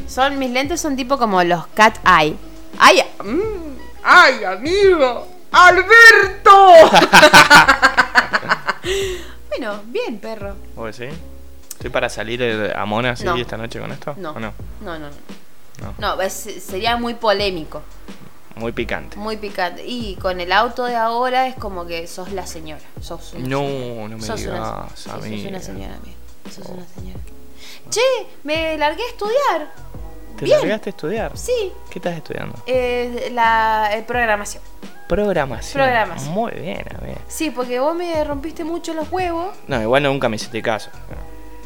[0.09, 2.37] Son, mis lentes son tipo como los cat eye.
[2.79, 3.03] ¡Ay!
[3.23, 5.29] mm, ¡Ay, amigo!
[5.53, 6.75] ¡Alberto!
[9.49, 10.57] bueno, bien, perro.
[10.75, 10.99] ¿Vos?
[10.99, 12.43] ¿Estoy para salir
[12.75, 13.37] a Mona así No.
[13.37, 14.15] esta noche con esto?
[14.17, 14.31] No.
[14.31, 14.53] ¿O no?
[14.81, 15.17] No, no, no.
[15.99, 16.17] No.
[16.17, 17.83] No, es- sería muy polémico.
[18.57, 19.17] Muy picante.
[19.17, 19.85] Muy picante.
[19.87, 22.83] Y con el auto de ahora es como que sos la señora.
[23.01, 24.09] Sos una No, señora.
[24.09, 26.17] no me sos digas, una, sos una señora, amigo.
[26.55, 27.21] Sos una señora.
[27.91, 28.01] Che,
[28.45, 29.73] me largué a estudiar.
[30.37, 30.59] ¿Te Bien.
[30.61, 31.39] largaste a estudiar?
[31.39, 32.55] Sí, ¿Qué estás estudiando?
[32.67, 34.63] eh, la eh, programación.
[35.09, 35.83] Programación.
[35.83, 36.35] Programación.
[36.35, 37.19] Muy bien, amigo.
[37.29, 39.55] Sí, porque vos me rompiste mucho los huevos.
[39.69, 40.91] No, igual nunca me hiciste caso.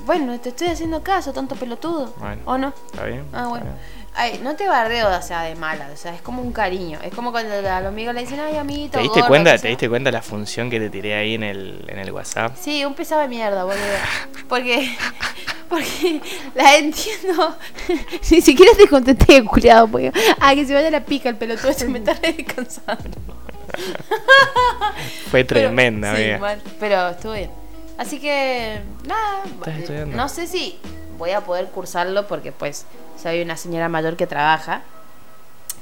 [0.07, 2.12] Bueno, te estoy haciendo caso, tonto pelotudo.
[2.18, 2.42] Bueno.
[2.44, 2.68] ¿O no?
[2.92, 3.20] ¿Está bien?
[3.33, 3.64] Ah, Está bueno.
[3.64, 3.76] bien.
[4.14, 6.99] Ay, no te bardeo, o sea, de mala, o sea, es como un cariño.
[7.03, 8.92] Es como cuando a los amigos le dicen, ay, amiguito.
[8.99, 9.68] ¿Te diste gordo, cuenta, te sea".
[9.70, 12.55] diste cuenta la función que te tiré ahí en el, en el WhatsApp?
[12.61, 13.79] Sí, un pesado de mierda, boludo.
[14.49, 14.94] Porque,
[15.68, 16.20] porque
[16.55, 17.57] la entiendo.
[18.31, 20.12] Ni siquiera te contesté, culiado, porque.
[20.40, 23.11] Ah, que se vaya la pica el pelotudo, se me está descansando.
[25.31, 26.38] Fue Pero- tremenda, sí, amiga.
[26.38, 27.51] mal, pero estuvo bien.
[27.96, 29.42] Así que, nada.
[29.44, 30.16] ¿Estás estudiando?
[30.16, 30.79] No sé si
[31.21, 32.87] voy a poder cursarlo porque, pues,
[33.23, 34.81] soy una señora mayor que trabaja.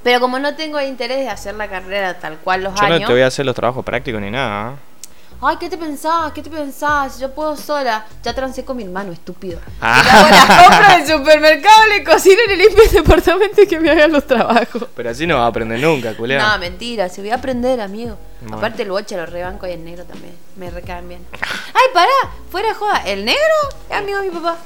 [0.02, 3.06] Pero como no tengo interés de hacer la carrera tal cual los Yo no años.
[3.06, 4.72] te voy a hacer los trabajos prácticos ni nada.
[4.72, 4.76] ¿eh?
[5.40, 6.32] Ay, ¿qué te pensás?
[6.32, 7.20] ¿Qué te pensás?
[7.20, 8.04] Yo puedo sola.
[8.24, 9.60] Ya trancé con mi hermano, estúpido.
[9.80, 10.02] Ah.
[10.04, 13.78] Y hago las compras del supermercado, le cocino y le limpio el departamento y que
[13.78, 14.86] me hagan los trabajos.
[14.96, 16.44] Pero así no vas a aprender nunca, culiao.
[16.44, 18.18] No, mentira, se voy a aprender, amigo.
[18.40, 18.56] Bueno.
[18.56, 20.34] Aparte el boche lo rebanco y el negro también.
[20.56, 21.24] Me recaen bien.
[21.32, 23.02] Ay, pará, fuera joda.
[23.06, 23.54] ¿El negro?
[23.88, 24.56] Es amigo de mi papá.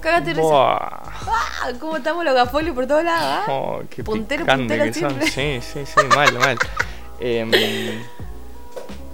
[0.00, 0.42] Cágate risa.
[0.52, 3.22] Ah, ¿Cómo estamos los gafolios por todos lados?
[3.24, 3.44] ah?
[3.52, 5.10] Oh, qué Puntero, puntero que son.
[5.20, 5.60] siempre.
[5.60, 6.56] Sí, sí, sí, mal, mal.
[7.20, 7.50] Em,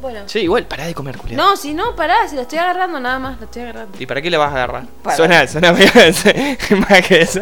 [0.01, 0.21] Bueno.
[0.27, 1.37] sí, igual, pará de comer, culiao.
[1.39, 3.97] No, si no, pará, si lo estoy agarrando nada más, lo estoy agarrando.
[3.99, 4.85] ¿Y para qué le vas a agarrar?
[5.03, 5.91] Para- Suena, suena medio.
[6.89, 7.41] más que eso.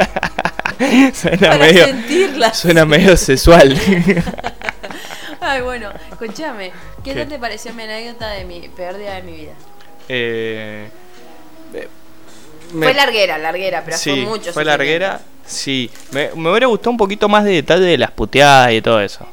[1.14, 1.84] Suena Para medio.
[1.84, 2.54] sentirla.
[2.54, 3.76] Suena medio sexual.
[5.40, 6.70] Ay, bueno, escúchame.
[7.02, 7.20] ¿Qué, ¿Qué?
[7.20, 9.52] tal te pareció mi anécdota de mi peor día de mi vida?
[10.08, 10.88] eh,
[11.74, 11.88] eh,
[12.72, 14.52] Fue larguera, larguera, pero sí, fue mucho.
[14.52, 15.20] Fue larguera.
[15.46, 19.00] Sí, me, me hubiera gustado un poquito más de detalle de las puteadas y todo
[19.00, 19.26] eso.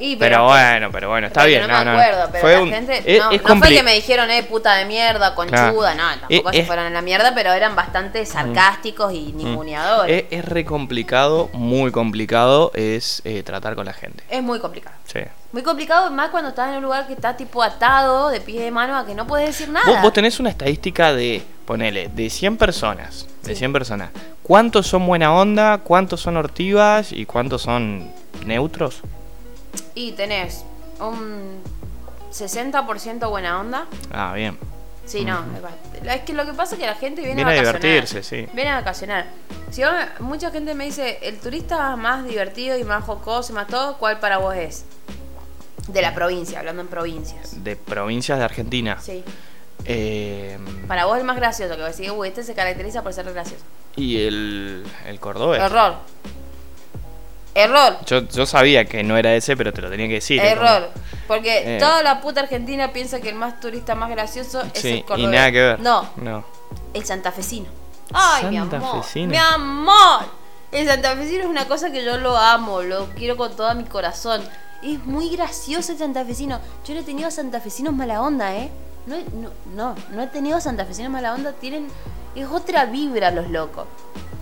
[0.00, 1.62] Y, Pero, bueno, pero bueno, está bien.
[1.62, 2.98] No, No me no, acuerdo, pero fue la un- gente.
[3.04, 6.50] es- no, es no fue que me dijeron, eh, puta de mierda, conchuda, no, tampoco
[6.50, 10.24] Es- se fueron a la mierda, pero eran bastante sarcásticos y ninguneadores.
[10.30, 14.22] Es, es re complicado, muy complicado, es eh, tratar con la gente.
[14.30, 14.94] Es muy complicado.
[15.04, 15.20] Sí.
[15.52, 18.70] Muy complicado, más cuando estás en un lugar que está tipo atado de pie de
[18.70, 19.86] mano a que no puedes decir nada.
[19.86, 23.26] Vos, vos tenés una estadística de, ponele, de 100 personas.
[23.42, 23.60] De Sí.
[23.60, 24.10] 100 personas.
[24.42, 25.78] ¿Cuántos son buena onda?
[25.78, 27.12] ¿Cuántos son hortivas?
[27.12, 28.12] ¿Y cuántos son
[28.44, 29.00] neutros?
[29.94, 30.64] Y tenés
[31.00, 31.60] un
[32.32, 33.86] 60% buena onda.
[34.12, 34.58] Ah, bien.
[35.06, 35.42] Sí, no.
[36.04, 37.80] Es que lo que pasa es que la gente viene, Viene a vacacionar.
[37.82, 38.46] divertirse, sí.
[38.52, 39.26] Viene a vacacionar.
[39.70, 43.66] Si vos- mucha gente me dice, el turista más divertido y más jocoso y más
[43.68, 44.84] todo, ¿cuál para vos es?
[45.88, 47.64] De la provincia, hablando en provincias.
[47.64, 48.98] De provincias de Argentina.
[49.00, 49.24] Sí.
[49.86, 53.32] Eh, Para vos el más gracioso, que vos decís, uy, este se caracteriza por ser
[53.32, 53.64] gracioso.
[53.96, 55.62] y el, el cordobés.
[55.62, 55.94] Error.
[57.58, 57.98] Error.
[58.06, 60.40] Yo, yo sabía que no era ese, pero te lo tenía que decir.
[60.40, 60.90] Error.
[61.26, 61.78] Porque Eh.
[61.78, 65.02] toda la puta Argentina piensa que el más turista más gracioso es Sí, el y
[65.02, 65.30] cordobés.
[65.34, 65.80] nada que ver.
[65.80, 66.44] No, No.
[66.94, 67.66] el santafesino.
[68.12, 69.04] Ay, mi amor.
[69.14, 70.24] Mi amor.
[70.72, 74.42] El santafesino es una cosa que yo lo amo, lo quiero con todo mi corazón.
[74.82, 76.60] Es muy gracioso el santafesino.
[76.86, 78.70] Yo no he tenido santafesinos mala onda, ¿eh?
[79.08, 81.52] No, no, no, no he tenido santafesinos mala onda.
[81.52, 81.88] Tienen.
[82.34, 83.86] Es otra vibra los locos.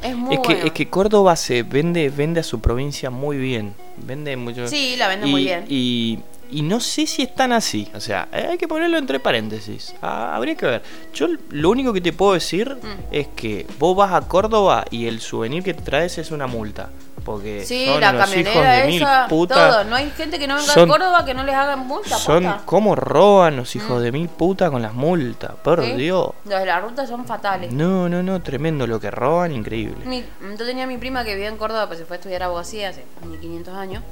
[0.03, 0.67] Es muy Es que, bueno.
[0.67, 3.75] es que Córdoba se vende, vende a su provincia muy bien.
[3.97, 4.69] Vende mucho.
[4.69, 5.65] Sí, la vende y, muy bien.
[5.69, 6.19] Y,
[6.51, 7.89] y no sé si es tan así.
[7.95, 9.95] O sea, eh, hay que ponerlo entre paréntesis.
[10.03, 10.83] Ah, habría que ver.
[11.15, 12.87] Yo lo único que te puedo decir Mm.
[13.15, 16.91] es que vos vas a Córdoba y el souvenir que te traes es una multa.
[17.25, 19.59] Porque Sí, son la unos hijos de mil esa, putas.
[19.73, 19.85] todo.
[19.85, 22.47] No hay gente que no venga Son- a Córdoba que no les hagan multa, Son
[22.65, 25.51] como roban los hijos de mil putas con las multas.
[25.65, 25.95] Por ¿Sí?
[25.95, 26.29] Dios.
[26.45, 27.73] Los de la ruta son fatales.
[27.73, 30.07] No, no, no, tremendo lo que roban, increíble.
[30.07, 30.23] Mi-
[30.57, 32.91] yo tenía a mi prima que vivía en Córdoba, pues se fue a estudiar abogacía
[32.91, 34.05] hace 1500 años.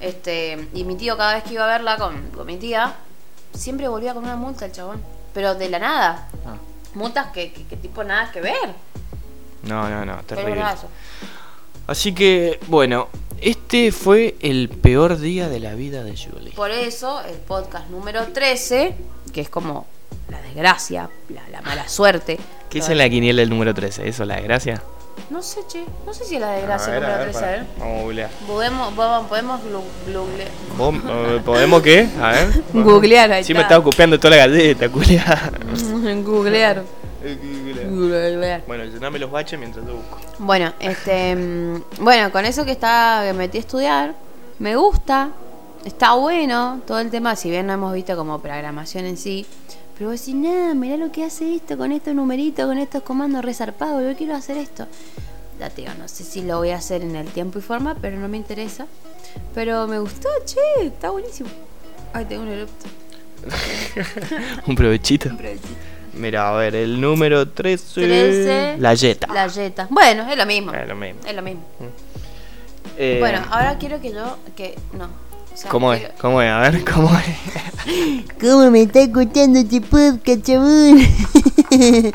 [0.00, 2.94] Este, y mi tío cada vez que iba a verla con, con mi tía,
[3.52, 5.02] siempre volvía con una multa el chabón.
[5.34, 6.28] Pero de la nada.
[6.46, 6.56] Ah.
[6.94, 8.74] Multas que, que, que tipo nada que ver.
[9.62, 10.62] No, no, no, terrible.
[11.86, 13.08] Así que, bueno,
[13.40, 16.52] este fue el peor día de la vida de Julie.
[16.52, 18.94] Por eso, el podcast número 13,
[19.32, 19.86] que es como
[20.28, 22.38] la desgracia, la, la mala suerte.
[22.68, 24.08] ¿Qué es en la quiniela el número 13?
[24.08, 24.82] ¿Eso la desgracia?
[25.28, 25.84] No sé, che.
[26.06, 27.66] No sé si es la desgracia el número 13, a ver.
[27.78, 28.30] Vamos a googlear.
[28.46, 28.94] Podemos,
[29.28, 29.60] podemos,
[30.06, 30.48] googlear.
[30.76, 32.08] ¿Vos, eh, ¿Podemos qué?
[32.20, 32.62] A ver.
[32.72, 33.74] Googlear, ahí Sí me está.
[33.74, 35.50] estaba copiando toda la galleta, culiada.
[36.24, 36.82] Googlear.
[37.22, 38.62] Eh, Googlear.
[38.66, 40.18] Bueno, llename los baches mientras yo busco.
[40.38, 44.14] Bueno, este, mm, bueno, con eso que está, que me metí a estudiar,
[44.58, 45.30] me gusta,
[45.84, 49.46] está bueno todo el tema, si bien no hemos visto como programación en sí,
[50.00, 53.44] pero vos decís, nada, mirá lo que hace esto con estos numeritos, con estos comandos
[53.44, 54.86] resarpados, yo quiero hacer esto.
[55.58, 57.94] Ya te digo, no sé si lo voy a hacer en el tiempo y forma,
[58.00, 58.86] pero no me interesa.
[59.54, 61.50] Pero me gustó, che, está buenísimo.
[62.14, 62.86] Ay, tengo un erupto.
[64.66, 65.28] Un provechito.
[65.28, 65.68] un provechito.
[66.14, 68.00] Mira, a ver, el número 13.
[68.00, 68.76] 13.
[68.78, 69.26] La Jetta.
[69.30, 69.86] La yeta.
[69.90, 70.72] Bueno, es lo mismo.
[70.72, 71.20] Es lo mismo.
[71.26, 71.62] Es lo mismo.
[72.96, 75.10] Eh, Bueno, ahora quiero que yo, que no,
[75.60, 76.08] sea, ¿Cómo es?
[76.20, 76.50] ¿Cómo es?
[76.50, 78.24] A ver, ¿cómo es?
[78.40, 81.00] ¿Cómo me está escuchando este podcast, chabón?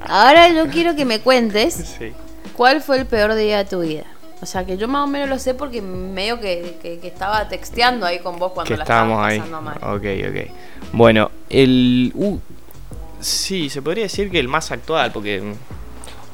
[0.00, 2.12] Ahora yo quiero que me cuentes Sí.
[2.56, 4.04] cuál fue el peor día de tu vida.
[4.40, 7.48] O sea, que yo más o menos lo sé porque medio que, que- que estaba
[7.48, 9.38] texteando ahí con vos cuando Que la estábamos ahí.
[9.38, 9.76] pasando mal.
[9.82, 10.50] Ok, ok.
[10.92, 12.12] Bueno, el.
[12.14, 12.38] Uh,
[13.20, 15.54] sí, se podría decir que el más actual, porque.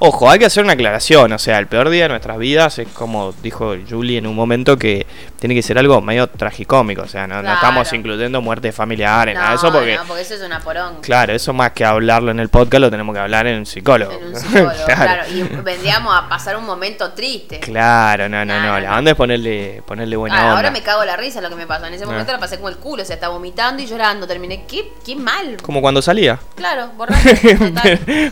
[0.02, 1.30] Ojo, hay que hacer una aclaración.
[1.32, 4.78] O sea, el peor día de nuestras vidas es como dijo Julie en un momento
[4.78, 5.06] que
[5.38, 7.02] tiene que ser algo medio tragicómico.
[7.02, 9.96] O sea, no, no estamos incluyendo muertes familiares, nada de eso, porque.
[9.96, 11.02] no, porque eso es una poronga.
[11.02, 14.12] Claro, eso más que hablarlo en el podcast lo tenemos que hablar en un psicólogo.
[14.12, 15.02] En un psicólogo, claro.
[15.02, 15.22] claro.
[15.34, 17.60] Y vendríamos a pasar un momento triste.
[17.60, 18.72] Claro, no, no, No, no.
[18.72, 18.96] no, La no.
[18.98, 20.56] onda es ponerle, ponerle buena Ah, onda.
[20.56, 21.84] ahora me cago la risa lo que me pasó.
[21.84, 22.06] En ese Ah.
[22.06, 24.26] momento la pasé como el culo, o sea, estaba vomitando y llorando.
[24.26, 25.58] Terminé, qué, qué mal.
[25.62, 26.38] Como cuando salía.
[26.54, 27.28] Claro, borracho.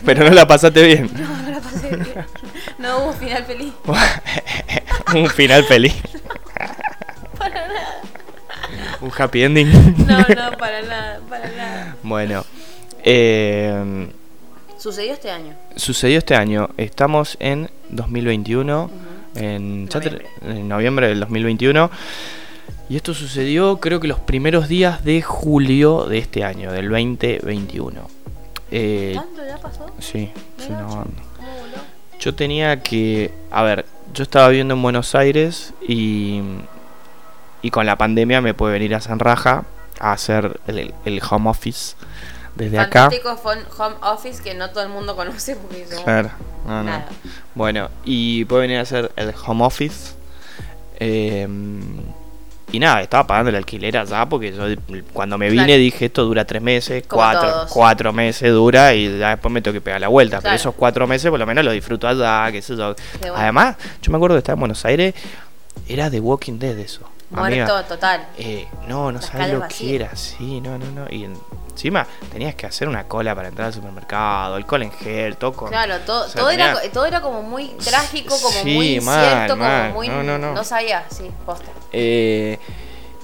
[0.03, 1.09] Pero no la pasaste bien.
[1.13, 2.25] No, no la pasé bien.
[2.77, 3.73] No hubo final feliz.
[5.15, 5.93] un final feliz.
[7.37, 8.01] Para nada.
[9.01, 9.69] Un happy ending.
[10.05, 11.95] No, no, para nada, para nada.
[12.03, 12.45] bueno,
[13.03, 14.07] eh,
[14.77, 15.55] Sucedió este año.
[15.75, 16.69] sucedió este año.
[16.77, 18.91] Estamos en 2021.
[19.35, 20.29] En, ya te- Noviembre.
[20.43, 21.89] en noviembre del 2021.
[22.89, 28.01] Y esto sucedió creo que los primeros días de julio de este año, del 2021.
[28.71, 29.85] Eh, ¿Tanto ya pasó?
[29.99, 31.05] sí, sí, una
[32.19, 33.33] Yo tenía que.
[33.51, 36.41] A ver, yo estaba viviendo en Buenos Aires y.
[37.61, 39.65] Y con la pandemia me pude venir a San Raja
[39.99, 41.95] a hacer el, el home office
[42.55, 43.09] desde acá.
[43.09, 46.31] Fantástico fon- home office que no todo el mundo conoce porque somos Claro,
[46.65, 47.03] no, no.
[47.55, 50.13] Bueno, y pude venir a hacer el home office.
[51.01, 51.47] eh,
[52.71, 54.63] y nada, estaba pagando el alquiler allá porque yo
[55.13, 55.79] cuando me vine Claro.
[55.79, 57.71] dije esto dura tres meses, Como cuatro, todos.
[57.71, 60.39] cuatro meses dura y ya después me tengo que pegar la vuelta.
[60.41, 62.95] Pero esos cuatro meses por lo menos lo disfruto allá, qué sé yo.
[63.35, 65.13] Además, yo me acuerdo que estaba en Buenos Aires,
[65.87, 67.01] era The Walking Dead eso.
[67.31, 67.65] Amiga.
[67.65, 68.27] Muerto total.
[68.37, 71.05] Eh, no, no Las sabes lo que era, sí, no, no, no.
[71.09, 71.37] Y en-
[71.71, 75.69] encima tenías que hacer una cola para entrar al supermercado, alcohol en gel, todo con...
[75.69, 79.23] Claro, todo, o sea, todo, era, todo era como muy trágico, como Sí, muy mal,
[79.31, 79.81] incierto, mal.
[79.87, 80.07] como muy.
[80.09, 80.63] No, no, no.
[80.63, 81.71] sabía, sí, posta.
[81.93, 82.59] Eh,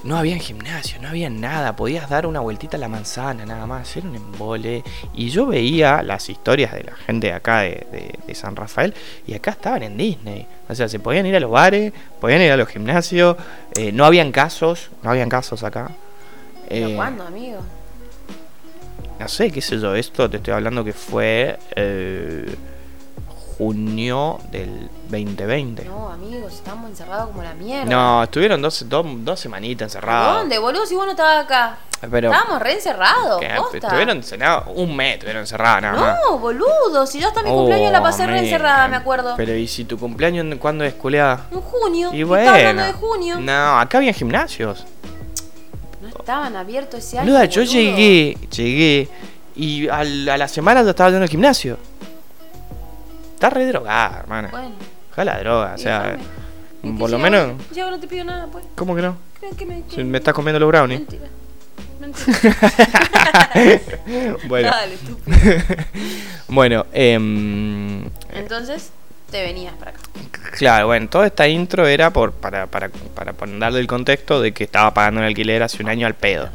[0.06, 3.96] no había gimnasio, no había nada, podías dar una vueltita a la manzana nada más,
[3.96, 4.82] era un embole.
[5.14, 8.94] Y yo veía las historias de la gente de acá de, de- de San Rafael
[9.26, 10.46] y acá estaban en Disney.
[10.68, 13.36] O sea, se podían ir a los bares, podían ir a los gimnasios,
[13.76, 15.90] eh, no habían casos, no habían casos acá.
[16.68, 17.58] ¿Pero Eh, cuándo, amigo?
[19.18, 22.54] No sé, qué sé yo, esto te estoy hablando que fue eh,
[23.58, 25.84] junio del 2020.
[25.84, 27.84] No, amigos, estamos encerrados como la mierda.
[27.90, 30.38] No, estuvieron dos, dos, dos semanitas encerrados.
[30.40, 30.84] ¿Dónde, boludo?
[30.86, 31.78] Si vos no estabas acá.
[32.10, 33.46] Pero Estábamos re encerrados, que
[33.78, 36.18] estuvieron encerrados un mes, estuvieron encerrados nada más.
[36.28, 38.44] No, boludo, si yo hasta mi Oh, cumpleaños la pasé re man.
[38.44, 39.32] encerrada, me acuerdo.
[39.36, 41.46] Pero ¿y si tu cumpleaños cuándo es, culeada?
[41.50, 42.10] En junio.
[42.12, 42.50] Y bueno.
[42.50, 43.36] hablando de junio.
[43.36, 44.84] No, No, acá había gimnasios.
[46.18, 47.26] estaban abiertos ese año.
[47.32, 47.72] Boluda, yo boludo.
[47.72, 49.08] llegué, llegué
[49.54, 51.78] y al- a la semana ya estaba yendo al gimnasio.
[53.36, 54.48] Está re drogada, hermana.
[54.50, 54.74] Bueno.
[55.10, 56.22] Deja la droga, o sea, déjame.
[56.82, 57.52] ¿Y qué por lo menos...
[57.78, 58.64] ahora no te pido nada, pues.
[58.74, 59.18] ¿Cómo que no?
[59.38, 61.00] ¿Qué, qué me, Si me estás comiendo los brownies.
[61.00, 61.26] Mentira.
[62.00, 62.56] Mentira.
[64.48, 65.36] bueno, Dale, estúpido.
[66.48, 68.90] bueno, em, Entonces,
[69.30, 70.00] te venías para acá.
[70.52, 74.64] Claro, bueno, toda esta intro era por, para, para, para darle el contexto de que
[74.64, 76.48] estaba pagando el alquiler hace un año al pedo.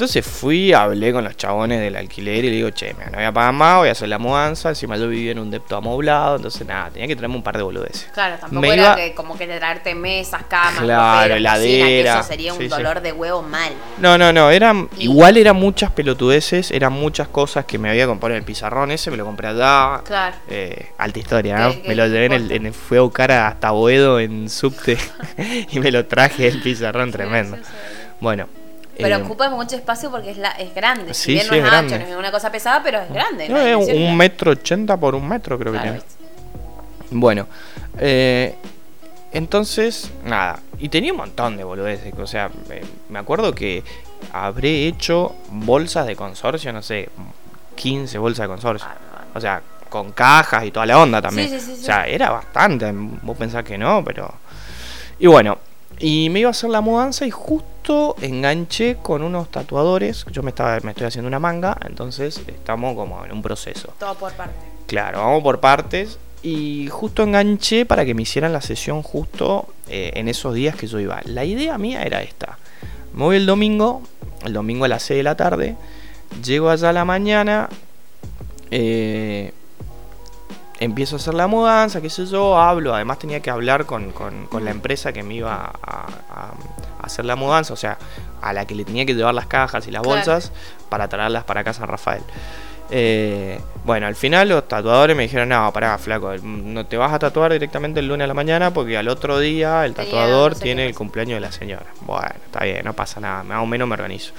[0.00, 3.26] Entonces fui, hablé con los chabones del alquiler y le digo, che, mira, no voy
[3.26, 4.70] a pagar más, voy a hacer la mudanza.
[4.70, 7.62] Encima yo vivía en un depto amoblado, entonces nada, tenía que traerme un par de
[7.62, 8.08] boludeces.
[8.14, 12.00] Claro, tampoco Me era iba- que como que traerte mesas, camas, Claro, roperos, cocina, que
[12.00, 12.20] heladera.
[12.20, 12.70] eso sería un Sí, sí.
[12.70, 13.74] dolor de huevo mal.
[13.98, 18.06] No, no, no, eran, Y- igual eran muchas pelotudeces, eran muchas cosas que me había
[18.06, 20.00] comprado en el pizarrón ese, me lo compré allá.
[20.06, 20.34] Claro.
[20.48, 21.72] Eh, alta historia, ¿no?
[21.72, 24.48] ¿Qué- qué me lo llevé en el, en el- fui a buscar hasta Boedo en
[24.48, 24.96] subte
[25.72, 27.58] y me lo traje el pizarrón tremendo.
[27.58, 27.62] Sí.
[28.18, 28.46] Bueno.
[29.00, 31.14] Pero eh, ocupa mucho espacio porque es, la, es grande.
[31.14, 32.06] Sí, si bien sí, no es, es ancho, grande.
[32.06, 33.48] no es una cosa pesada, pero es grande.
[33.48, 34.12] no, es un grande.
[34.16, 36.00] metro ochenta por un metro creo que tiene.
[37.10, 37.46] Bueno,
[37.98, 38.54] eh,
[39.32, 40.60] entonces, nada.
[40.78, 42.12] Y tenía un montón de boludeces.
[42.18, 42.50] O sea,
[43.08, 43.82] me, acuerdo que
[44.32, 47.08] habré hecho bolsas de consorcio, no sé,
[47.76, 48.88] 15 bolsas de consorcio.
[49.34, 51.48] O sea, con cajas y toda la onda también.
[51.48, 51.82] Sí, sí, sí, sí.
[51.82, 52.90] O sea, era bastante.
[52.92, 54.32] Vos pensás que no, pero.
[55.18, 55.58] Y bueno,
[56.00, 60.24] y me iba a hacer la mudanza y justo enganché con unos tatuadores.
[60.32, 63.92] Yo me, estaba, me estoy haciendo una manga, entonces estamos como en un proceso.
[63.98, 64.54] Todo por parte.
[64.86, 66.18] Claro, vamos por partes.
[66.42, 70.86] Y justo enganché para que me hicieran la sesión justo eh, en esos días que
[70.86, 71.20] yo iba.
[71.26, 72.58] La idea mía era esta.
[73.12, 74.02] Me voy el domingo,
[74.44, 75.76] el domingo a las 6 de la tarde.
[76.42, 77.68] Llego allá a la mañana.
[78.70, 79.52] eh,
[80.80, 82.94] empiezo a hacer la mudanza, qué sé yo, hablo.
[82.94, 86.52] Además tenía que hablar con, con- con la empresa que me iba a, a- a
[87.06, 87.98] hacer la mudanza, o sea,
[88.42, 90.16] a la que le tenía que llevar las cajas y las Claro.
[90.16, 90.52] bolsas
[90.88, 92.22] para traerlas para casa a Rafael.
[92.92, 97.18] Eh, bueno, al final los tatuadores me dijeron, no, pará, flaco, no te vas a
[97.20, 100.56] tatuar directamente el lunes a la mañana porque al otro día el Tenía tatuador no
[100.58, 101.86] sé tiene el cumpleaños de la señora.
[102.00, 104.32] Bueno, está bien, no pasa nada, más o menos me organizo.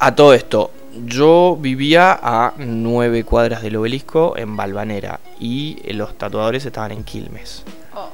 [0.00, 0.70] A todo esto,
[1.06, 7.64] yo vivía a nueve cuadras del obelisco en Balvanera y los tatuadores estaban en Quilmes.
[7.94, 8.08] Oh,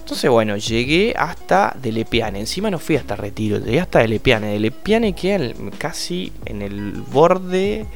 [0.00, 2.40] Entonces, bueno, llegué hasta Delepiane.
[2.40, 4.48] Encima no fui hasta Retiro, llegué hasta Delepiane.
[4.48, 7.86] Delepiane queda en- casi en el borde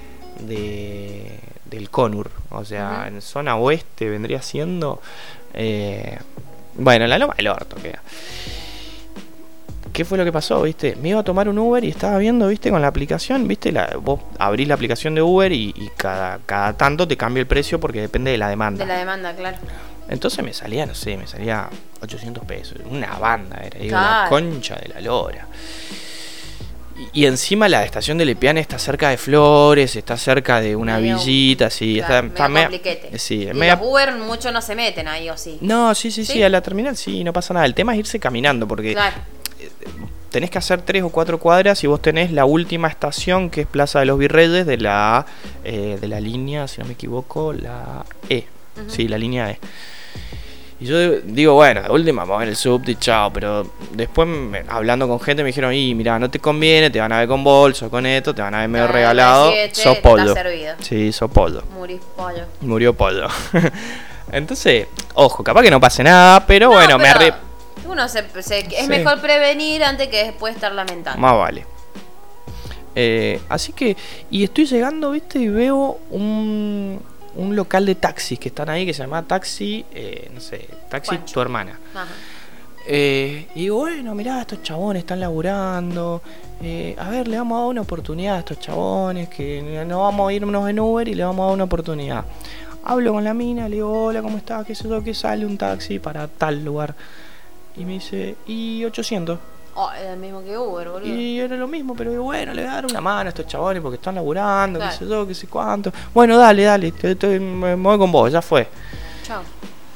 [0.46, 2.30] de, del Conur.
[2.50, 5.00] O sea, en zona oeste vendría siendo.
[5.54, 6.18] eh,
[6.76, 8.00] bueno, en la Loma del Orto queda.
[9.92, 10.96] ¿Qué fue lo que pasó, viste?
[11.00, 13.96] Me iba a tomar un Uber y estaba viendo, viste, con la aplicación, viste, la,
[14.00, 17.80] vos abrís la aplicación de Uber y, y cada, cada tanto te cambia el precio
[17.80, 18.84] porque depende de la demanda.
[18.84, 19.56] de la demanda, claro.
[20.08, 21.68] Entonces me salía, no sé, me salía
[22.02, 22.78] 800 pesos.
[22.90, 24.28] Una banda era, digo, Claro.
[24.28, 25.46] concha de la lora.
[27.14, 30.98] Y, y encima la estación de Lepiane está cerca de Flores, está cerca de una
[30.98, 32.80] Medio- villita, sí, Claro, está, está medio.
[33.18, 35.58] Sí, Y los Uber mucho no se meten ahí o sí.
[35.62, 36.42] No, sí, sí, sí, ¿Sí?
[36.42, 37.66] a la terminal sí, no pasa nada.
[37.66, 39.16] El tema es irse caminando porque Claro.
[40.30, 43.66] Tenés que hacer tres o cuatro cuadras y vos tenés la última estación que es
[43.66, 45.26] Plaza de los Virreyes de la,
[45.64, 48.44] eh, de la línea, si no me equivoco, la E.
[48.88, 49.58] Sí, la línea E.
[50.82, 54.62] Y yo digo, bueno, de última vamos en el subte y chao, pero después me-
[54.66, 57.44] hablando con gente me dijeron, y mira, no te conviene, te van a ver con
[57.44, 60.34] bolso, con esto, te van a ver medio Claro, regalado, sos pollo.
[60.78, 61.62] Sí, sos pollo.
[61.74, 62.44] Murís pollo.
[62.62, 63.26] Murió pollo.
[64.32, 67.34] Entonces, ojo, capaz que no pase nada, pero No, bueno, me pero arre...
[67.90, 68.88] Uno se, se- es Sí.
[68.88, 71.20] mejor prevenir antes que después estar lamentando.
[71.20, 71.66] Más vale.
[72.94, 73.96] Eh, así que,
[74.30, 77.00] y estoy llegando, viste, y veo un,
[77.36, 81.10] un local de taxis que están ahí que se llama Taxi, eh, no sé, Taxi
[81.16, 81.34] Juancho.
[81.34, 81.78] tu hermana.
[81.94, 82.06] Ajá.
[82.86, 86.22] Eh, y digo, bueno, mirá, estos chabones están laburando.
[86.62, 90.28] eh, a ver, le vamos a dar una oportunidad a estos chabones, que no vamos
[90.28, 92.24] a irnos en Uber y le vamos a dar una oportunidad.
[92.84, 94.66] Hablo con la mina, le digo, hola, ¿cómo estás?
[94.66, 95.02] ¿Qué sé yo?
[95.04, 96.94] que sale un taxi para tal lugar?
[97.80, 99.38] Y me dice, y 800.
[99.74, 101.06] Oh, es el mismo que Uber, boludo.
[101.08, 103.46] Y era lo mismo, pero digo, bueno, le voy a dar una mano a estos
[103.46, 105.90] chabones porque están laburando, qué sé yo, qué sé cuánto.
[106.12, 108.68] Bueno, dale, dale, te, te- me voy con vos, ya fue.
[109.26, 109.40] Chao.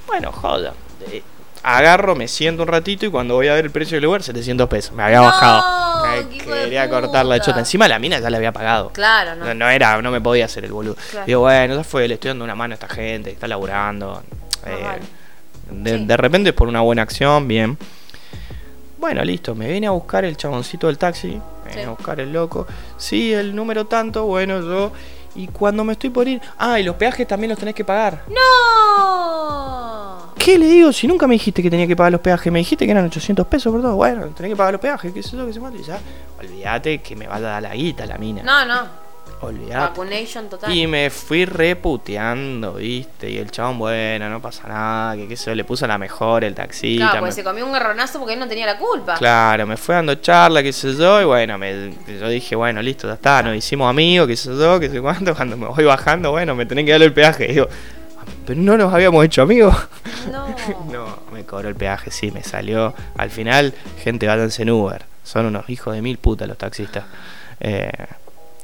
[0.07, 0.73] Bueno, joda.
[1.11, 1.23] Eh,
[1.63, 4.67] agarro, me siento un ratito y cuando voy a ver el precio del lugar, 700
[4.67, 4.93] pesos.
[4.95, 5.63] Me había No, bajado.
[6.27, 7.59] Me quería cortar la chota.
[7.59, 8.91] Encima la mina ya la había pagado.
[8.95, 9.45] Claro, ¿no?
[9.45, 10.97] No, no era, no me podía hacer el boludo.
[11.11, 11.27] Claro.
[11.27, 14.23] Digo, bueno, ya fue, le estoy dando una mano a esta gente está laburando.
[14.65, 15.03] Eh, vale.
[15.83, 16.05] De, Sí.
[16.07, 17.77] de repente por una buena acción, bien.
[18.99, 21.29] Bueno, listo, me viene a buscar el chaboncito del taxi,
[21.65, 22.67] me viene a buscar el loco.
[22.97, 24.93] Sí, el número tanto, bueno, yo.
[25.37, 28.23] Y cuando me estoy por ir, ah, y los peajes también los tenés que pagar.
[28.29, 30.33] ¡No!
[30.39, 30.93] ¿Qué le digo?
[30.93, 33.47] Si nunca me dijiste que tenía que pagar los peajes, me dijiste que eran 800
[33.47, 33.97] pesos por todo.
[33.97, 35.79] Bueno, tenés que pagar los peajes, qué sé yo, qué sé cuánto.
[35.81, 35.99] Y ya,
[36.39, 38.43] olvídate que me vaya a dar la guita la mina.
[38.43, 39.04] No, no.
[39.53, 40.73] Vacunation total.
[40.75, 43.31] Y me fui reputeando, ¿viste?
[43.31, 46.45] Y el chabón, bueno, no pasa nada, que qué sé yo, le puso la mejor,
[46.45, 47.05] el taxista.
[47.05, 49.15] Claro, me- porque se comió un garronazo porque él no tenía la culpa.
[49.15, 53.07] Claro, me fue dando charla, qué sé yo, y bueno, me, yo dije, bueno, listo,
[53.07, 56.31] ya está, nos hicimos amigos, qué sé yo, qué sé cuánto, cuando me voy bajando,
[56.31, 57.45] bueno, me tenés que dar el peaje.
[57.47, 57.69] Y digo,
[58.47, 59.75] pero no nos habíamos hecho amigos.
[60.31, 60.45] No.
[60.93, 62.95] No, me cobró el peaje, sí, me salió.
[63.17, 65.05] Al final, gente, váyanse en Uber.
[65.25, 67.05] Son unos hijos de mil putas los taxistas.
[67.61, 67.91] Eh,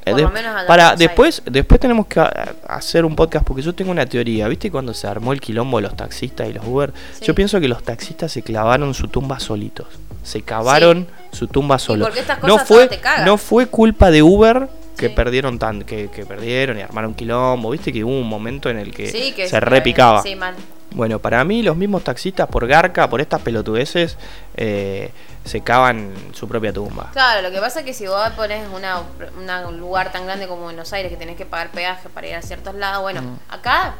[0.05, 0.27] de-
[0.67, 2.19] para después después tenemos que
[2.67, 4.47] hacer un podcast porque yo tengo una teoría.
[4.47, 7.25] Viste cuando se armó el quilombo de los taxistas y los Uber Sí.
[7.25, 9.87] yo pienso que los taxistas se clavaron su tumba solitos.
[10.23, 12.07] Se cavaron su tumba solos.
[12.07, 15.13] porque estas no fue te no fue culpa de Uber que Sí.
[15.15, 17.71] perdieron tan que, que perdieron y armaron quilombo.
[17.71, 19.07] Viste que hubo un momento en el que,
[19.47, 20.53] se repicaba Sí, mal.
[20.91, 24.17] Bueno, para mí los mismos taxistas por garca, por estas pelotudeces,
[24.55, 25.11] eh,
[25.45, 27.09] se cavan su propia tumba.
[27.13, 29.01] Claro, lo que pasa es que si vos pones una,
[29.41, 32.35] una- un lugar tan grande como Buenos Aires que tenés que pagar peaje para ir
[32.35, 33.95] a ciertos lados, bueno, acá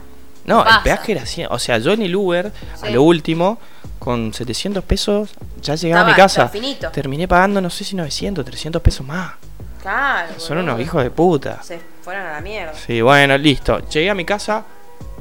[0.45, 1.43] No, el peaje era así.
[1.49, 3.57] O sea, yo en el Uber, a lo último,
[3.99, 5.29] con 700 pesos,
[5.61, 6.47] ya llegaba a mi casa.
[6.49, 6.89] finito.
[6.89, 9.33] Terminé pagando, no sé si 900, 300 pesos más.
[9.81, 10.33] Claro.
[10.39, 10.73] Son boludo.
[10.75, 11.61] unos hijos de puta.
[11.63, 12.73] Se fueron a la mierda.
[12.73, 13.79] Sí, bueno, listo.
[13.87, 14.63] Llegué a mi casa,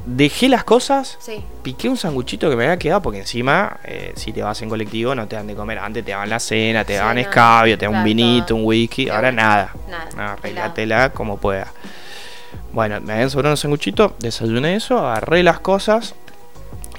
[0.05, 1.43] dejé las cosas, Sí.
[1.63, 5.13] piqué un sanguchito que me había quedado, porque encima, eh, si te vas en colectivo,
[5.15, 5.79] no te dan de comer.
[5.79, 7.21] Antes te daban la cena, te Sí, daban no.
[7.21, 9.09] escabio, te daban un vinito, un whisky.
[9.09, 9.41] Ahora bueno.
[9.41, 9.73] nada.
[9.89, 11.71] Nada, No, arreglátela como pueda.
[12.73, 16.15] Bueno, me habían sobrado unos sanguchitos, desayuné eso, agarré las cosas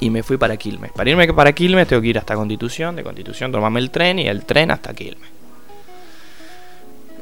[0.01, 0.93] y me fui para Quilmes.
[0.93, 4.29] Para irme para Quilmes tengo que ir hasta Constitución, de Constitución tomarme el tren y
[4.29, 5.31] el tren hasta Quilmes.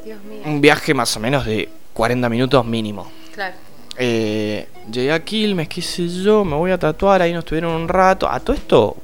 [0.04, 0.40] Dios mío.
[0.46, 3.10] Un viaje más o menos de 40 minutos mínimo.
[3.34, 3.54] Claro.
[4.02, 7.86] Eh, llegué a Quilmes, qué sé yo, me voy a tatuar, ahí nos tuvieron un
[7.86, 8.26] rato.
[8.30, 8.96] A todo esto,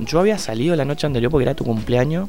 [0.00, 2.28] yo había salido la noche anterior porque era tu cumpleaños.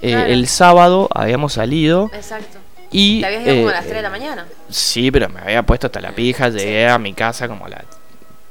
[0.00, 0.26] Eh, Claro.
[0.26, 2.58] El sábado habíamos salido Exacto.
[2.92, 3.20] y...
[3.20, 4.46] Te habías ido como a eh, las 3 de la mañana.
[4.68, 7.82] Sí, pero me había puesto hasta la pija, llegué a mi casa como a las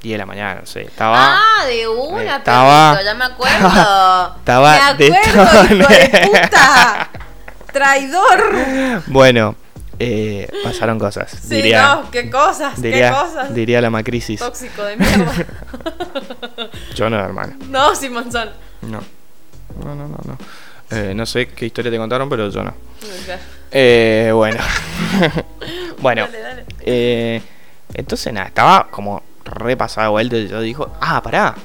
[0.02, 1.38] 10 de la mañana, no sé, estaba...
[1.38, 4.36] Ah, de una, estaba- perrito, ya me acuerdo.
[4.40, 7.10] estaba me de acuerdo, hijo de puta.
[7.72, 9.02] Traidor.
[9.08, 9.56] Bueno,
[10.00, 13.54] eh, pasaron cosas, Sí, diría, no, qué cosas, diría, qué cosas.
[13.54, 14.40] diría la macrisis.
[14.40, 15.34] Tóxico de mierda.
[16.96, 18.52] Yo no, hermano, no, Simón Sol.
[18.82, 19.02] no.
[19.84, 20.38] No, no, no, no.
[20.92, 22.74] Eh, no sé qué historia te contaron, pero yo no.
[23.72, 24.64] Eh, bueno.
[26.00, 26.22] bueno.
[26.28, 26.66] Dale, dale.
[26.82, 27.42] eh,
[27.94, 31.56] entonces nada, estaba como repasada vuelta y yo dijo, ah, pará.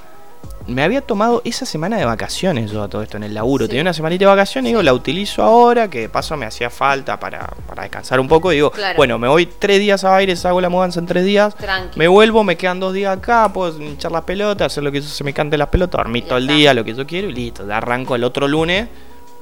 [0.67, 3.65] Me había tomado esa semana de vacaciones yo a todo esto en el laburo.
[3.65, 3.71] Sí.
[3.71, 6.71] Tenía una semanita de vacaciones y digo, la utilizo ahora, que de paso me hacía
[6.71, 8.53] falta para, para descansar un poco.
[8.53, 8.97] Y digo, Claro.
[8.97, 11.57] bueno, me voy tres días a Aires, hago la mudanza en tres días.
[11.57, 11.99] Tranqui.
[11.99, 15.25] Me vuelvo, me quedan dos días acá, puedo hinchar las pelotas, hacer lo que se
[15.25, 17.67] me cante las pelotas, dormir todo el día, lo que yo quiero y listo.
[17.67, 18.87] Ya arranco el otro lunes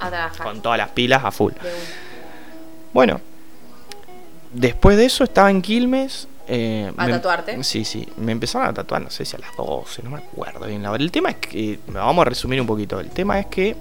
[0.00, 0.46] A trabajar.
[0.46, 1.52] con todas las pilas a full.
[2.94, 3.20] Bueno,
[4.52, 6.26] después de eso estaba en Quilmes.
[6.48, 7.62] Eh, ¿A me- tatuarte?
[7.62, 8.08] Sí, sí.
[8.16, 10.90] Me empezaron a tatuar, no sé si a las 12, no me acuerdo bien la
[10.90, 11.02] hora.
[11.02, 12.98] El tema es que, vamos a resumir un poquito.
[13.00, 13.76] El tema es que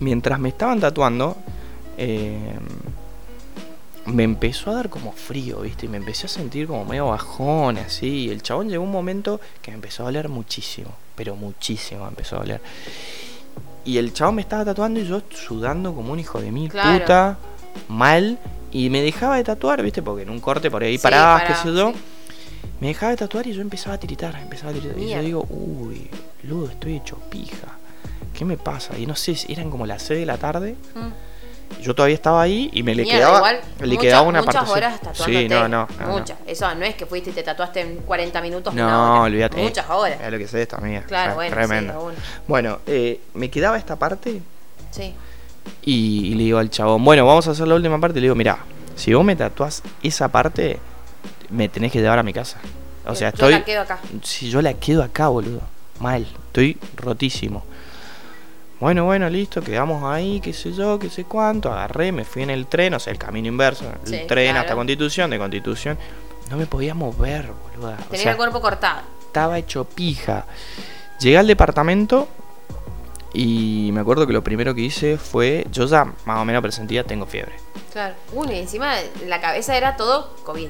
[0.00, 1.36] mientras me estaban tatuando,
[1.96, 2.52] eh,
[4.06, 5.86] me empezó a dar como frío, ¿viste?
[5.86, 8.26] Y me empecé a sentir como medio bajón, así.
[8.26, 12.08] Y el chabón llegó un momento que me empezó a doler muchísimo, pero muchísimo me
[12.10, 12.60] empezó a doler.
[13.84, 17.00] Y el chabón me estaba tatuando y yo sudando como un hijo de mil Claro.
[17.00, 17.38] puta,
[17.88, 18.38] mal.
[18.72, 20.02] Y me dejaba de tatuar, ¿viste?
[20.02, 21.92] Porque en un corte por ahí Sí, parabas, qué paraba, sé yo.
[21.92, 21.98] sí.
[22.80, 24.98] Me dejaba de tatuar y yo empezaba a tiritar, empezaba a tiritar.
[24.98, 26.08] Y yo digo, uy,
[26.44, 27.68] ludo, estoy hecho pija.
[28.34, 28.96] ¿Qué me pasa?
[28.98, 30.76] Y no sé, eran como las 6 de la tarde.
[30.94, 31.82] Mm.
[31.82, 34.70] Yo todavía estaba ahí y me le quedaba, igual, le muchas- quedaba una muchas parte.
[34.72, 35.32] horas tatuándote.
[35.42, 35.86] Sí, no, no.
[36.00, 36.12] no, no.
[36.18, 36.38] muchas.
[36.46, 38.72] Eso no es que fuiste y te tatuaste en 40 minutos.
[38.74, 39.60] No, olvídate.
[39.62, 40.18] Muchas horas.
[40.22, 41.04] Es lo que sé esta mía.
[41.06, 41.92] Claro, bueno, sí, Tremendo.
[41.92, 42.14] de una.
[42.46, 44.40] bueno, eh, me quedaba esta parte
[44.90, 45.12] Sí.
[45.82, 48.18] Y, y le digo al chabón, bueno, vamos a hacer la última parte.
[48.18, 48.58] Y le digo, mira,
[48.96, 50.78] si vos me tatuás esa parte,
[51.50, 52.58] me tenés que llevar a mi casa.
[53.06, 53.52] O sea, Yo estoy.
[53.52, 53.98] la quedo acá.
[54.22, 55.60] Si yo la quedo acá, boludo.
[56.00, 56.26] Mal.
[56.48, 57.64] Estoy rotísimo.
[58.80, 61.72] Bueno, bueno, listo, quedamos ahí, qué sé yo, qué sé cuánto.
[61.72, 63.84] Agarré, me fui en el tren, o sea, el camino inverso.
[64.04, 64.60] El Sí, tren claro.
[64.60, 65.98] hasta Constitución, de Constitución.
[66.50, 67.90] No me podía mover, boludo.
[67.92, 69.00] O Tenía sea, el cuerpo cortado.
[69.26, 70.44] estaba hecho pija.
[71.18, 72.28] Llegué al departamento
[73.34, 75.66] y me acuerdo que lo primero que hice fue.
[75.70, 77.52] Yo ya más o menos presentía, tengo fiebre.
[77.92, 78.14] Claro.
[78.32, 78.94] Uno, y encima
[79.26, 80.68] la cabeza era todo COVID.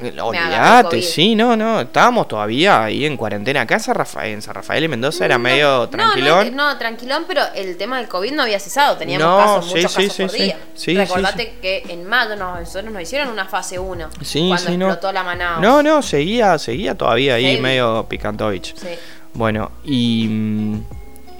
[0.00, 1.80] agarró Olvídate, sí, no, no.
[1.80, 3.60] Estábamos todavía ahí en cuarentena.
[3.60, 6.56] Acá en San Rafael, en San Rafael y Mendoza era No, medio no, tranquilón.
[6.56, 8.96] No, no, tranquilón, pero el tema del COVID no había cesado.
[8.96, 10.42] Teníamos No, casos, sí, muchos sí, casos sí, por sí.
[10.42, 10.58] día.
[10.74, 14.08] Sí, Recordate que en mayo nos, nosotros nos hicieron una fase 1.
[14.22, 14.86] Sí, cuando sí, no.
[14.86, 15.60] explotó la manada.
[15.60, 18.74] No, no, seguía, seguía todavía ahí medio picantovich.
[18.74, 18.88] Sí.
[19.34, 20.82] Bueno, y, mm,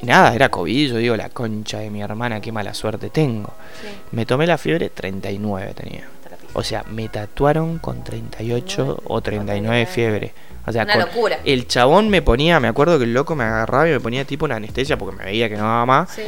[0.02, 0.90] y nada, era COVID.
[0.90, 3.54] Yo digo, la concha de mi hermana, qué mala suerte tengo.
[3.80, 3.88] sí.
[4.10, 6.08] Me tomé la fiebre, 39 tenía.
[6.54, 10.34] O sea, me tatuaron con 38 o 39 fiebre.
[10.66, 11.38] O sea, Una locura.
[11.44, 14.44] el chabón me ponía, me acuerdo que el loco me agarraba y me ponía tipo
[14.44, 16.10] una anestesia porque me veía que no daba más.
[16.10, 16.22] Sí.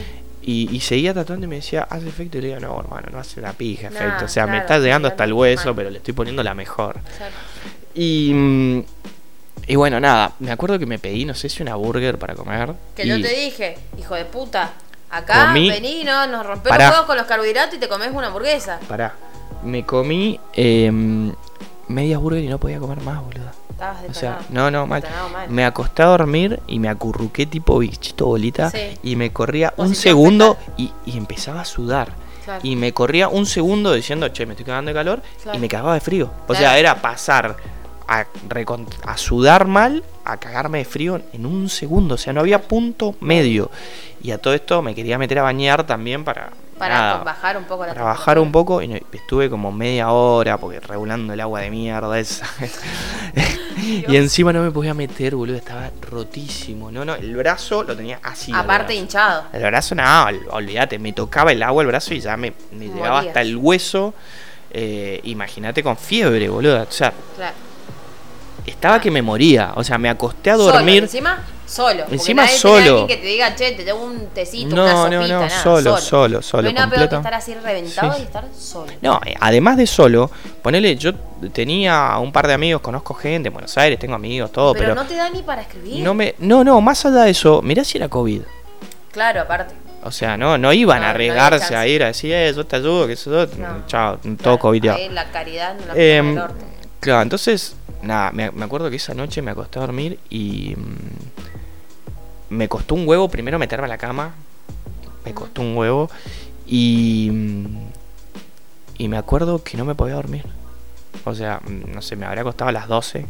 [0.46, 2.38] Y, y seguía tatuando y me decía, ¿hace efecto?
[2.38, 4.24] Y le digo, no, hermano, no hace una pija efecto.
[4.24, 5.74] O sea, me está llegando hasta el hueso, mal.
[5.76, 6.98] pero le estoy poniendo la mejor.
[6.98, 7.36] Exacto.
[7.94, 8.82] Y, mm,
[9.66, 12.74] y bueno, nada, me acuerdo que me pedí, no sé si una burger para comer.
[12.96, 14.72] Que y yo te dije, hijo de puta,
[15.10, 16.90] acá Comí- vení, no, nos rompemos Pará.
[16.90, 18.78] huevos con los carbohidratos y te comes una hamburguesa.
[18.88, 19.14] Pará,
[19.62, 20.90] me comí eh,
[21.88, 23.50] media burger y no podía comer más, boludo.
[23.70, 25.02] Estabas O sea, no, no, mal.
[25.48, 28.98] Me acosté a dormir y me acurruqué tipo bichito bolita Sí.
[29.02, 32.12] y me corría un segundo y, y empezaba a sudar.
[32.44, 32.60] Claro.
[32.62, 35.58] Y me corría un segundo diciendo, che, me estoy cagando de calor Claro.
[35.58, 36.30] y me cagaba de frío.
[36.44, 36.60] O Claro.
[36.60, 37.56] sea, era pasar
[38.08, 42.14] a, sudar mal a cagarme de frío en un segundo.
[42.14, 43.70] O sea, no había punto medio.
[44.22, 46.50] Y a todo esto me quería meter a bañar también para...
[46.78, 50.10] Para nada, bajar un poco la para bajar un poco y no- estuve como media
[50.10, 52.46] hora porque regulando el agua de mierda esa.
[54.08, 56.90] y encima no me podía meter, boludo, estaba rotísimo.
[56.90, 58.50] No, no, el brazo lo tenía así.
[58.52, 59.44] Aparte hinchado.
[59.52, 62.86] El brazo, no, ol- olvídate, me tocaba el agua el brazo y ya me, me
[62.88, 64.12] llegaba hasta el hueso.
[64.72, 66.82] Eh, Imagínate con fiebre, boludo.
[66.82, 67.54] O sea, Claro.
[68.66, 69.72] Estaba que me moría.
[69.76, 71.02] O sea, me acosté a Solo, dormir.
[71.04, 72.00] encima, solo.
[72.00, 73.06] porque Encima nadie solo.
[73.06, 75.62] Que te diga, che, te llevo un tecito, No, una no, sopita, no, nada.
[75.62, 78.20] solo, solo, solo, No hay nada peor que estar así reventado Sí.
[78.20, 78.92] y estar solo.
[79.02, 80.30] No, eh, además de solo,
[80.62, 81.12] ponele, yo
[81.52, 84.94] tenía un par de amigos, conozco gente en Buenos Aires, tengo amigos, todo, pero, pero,
[84.94, 86.02] no te da ni para escribir.
[86.02, 88.42] no me, no, no, más allá de eso, mirá si era COVID.
[89.12, 89.74] Claro, aparte.
[90.06, 92.66] O sea, no, no iban No, a no arriesgarse a ir a decir, eh, yo
[92.66, 93.86] te ayudo, que eso, No.
[93.86, 95.94] chao, todo Claro, COVID la caridad no
[96.34, 96.64] la orto.
[97.00, 102.54] claro, entonces, nada, me, me acuerdo que esa noche me acosté a dormir y mm,
[102.56, 104.34] me costó un huevo primero meterme a la cama.
[105.24, 106.10] Me costó un huevo.
[106.66, 107.30] Y.
[107.32, 107.66] mm,
[108.98, 110.44] Y me acuerdo que no me podía dormir.
[111.24, 113.26] O sea, mm, no sé, me habría costado a las 12.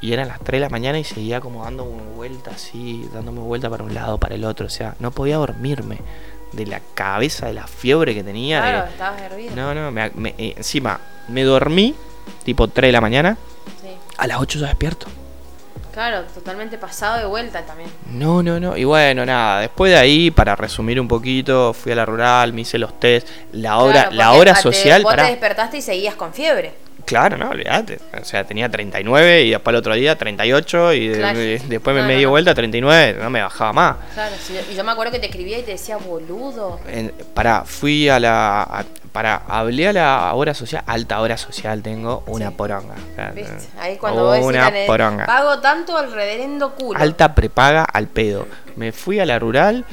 [0.00, 3.70] Y eran las 3 de la mañana y seguía como dando vuelta así, dándome vuelta
[3.70, 4.66] para un lado, para el otro.
[4.66, 5.98] O sea, no podía dormirme
[6.52, 8.60] de la cabeza, de la fiebre que tenía.
[8.62, 9.54] de- Claro, estabas hervido.
[9.54, 11.94] No, no, me- me- eh, encima me dormí
[12.44, 13.36] tipo 3 de la mañana.
[14.22, 15.06] A las 8 ya despierto.
[15.92, 17.90] Claro, totalmente pasado de vuelta también.
[18.12, 18.76] No, no, no.
[18.76, 19.62] Y bueno, nada.
[19.62, 23.26] Después de ahí, para resumir un poquito, fui a la rural, me hice los test.
[23.50, 25.24] La hora, Claro, la hora te- social, Vos pará.
[25.24, 26.72] te despertaste y seguías con fiebre.
[27.04, 27.98] Claro, no, olvídate.
[28.20, 31.36] O sea, tenía 39 y después el otro día 38 y Claro.
[31.38, 32.30] de- después me No, me no, di no.
[32.30, 33.96] vuelta a 39, no me bajaba más.
[34.14, 36.78] Claro, sí, y yo me acuerdo que te escribía y te decía boludo.
[36.88, 38.62] En- pará, fui a la.
[38.62, 42.54] a- pará, hablé a la hora social, alta hora social tengo, una Sí.
[42.56, 42.94] poronga.
[43.34, 43.68] ¿Viste?
[43.78, 45.26] Ahí cuando vos decís, una "Tenés- poronga.
[45.26, 46.98] pago tanto al reverendo culo.
[46.98, 48.46] Alta prepaga al pedo.
[48.76, 49.84] Me fui a la rural,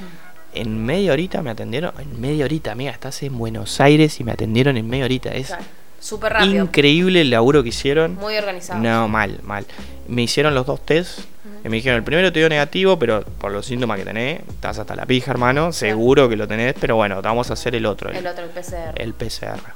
[0.54, 1.92] en media horita me atendieron.
[2.00, 5.30] En media horita, amiga, estás en Buenos Aires y me atendieron en media horita.
[5.30, 5.64] Es Claro,
[6.00, 6.64] Súper rápido.
[6.64, 8.16] increíble el laburo que hicieron.
[8.16, 8.80] Muy organizado.
[8.80, 9.66] No, mal, mal.
[10.08, 11.20] Me hicieron los dos test.
[11.64, 14.80] Y me dijeron, el primero te dio negativo, pero por los síntomas que tenés, estás
[14.80, 15.74] hasta la pija, hermano.
[15.74, 18.46] Seguro que lo tenés, pero bueno, te vamos a hacer el otro, el, El otro,
[18.46, 18.94] el PCR.
[18.96, 19.74] el PCR.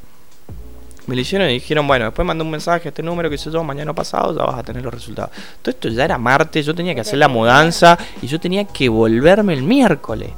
[1.07, 3.51] Me lo hicieron y dijeron, bueno, después mandé un mensaje a este número que sé
[3.51, 5.31] yo, mañana pasado ya vas a tener los resultados.
[5.61, 8.87] Todo esto ya era martes, yo tenía que hacer la mudanza y yo tenía que
[8.87, 10.29] volverme el miércoles.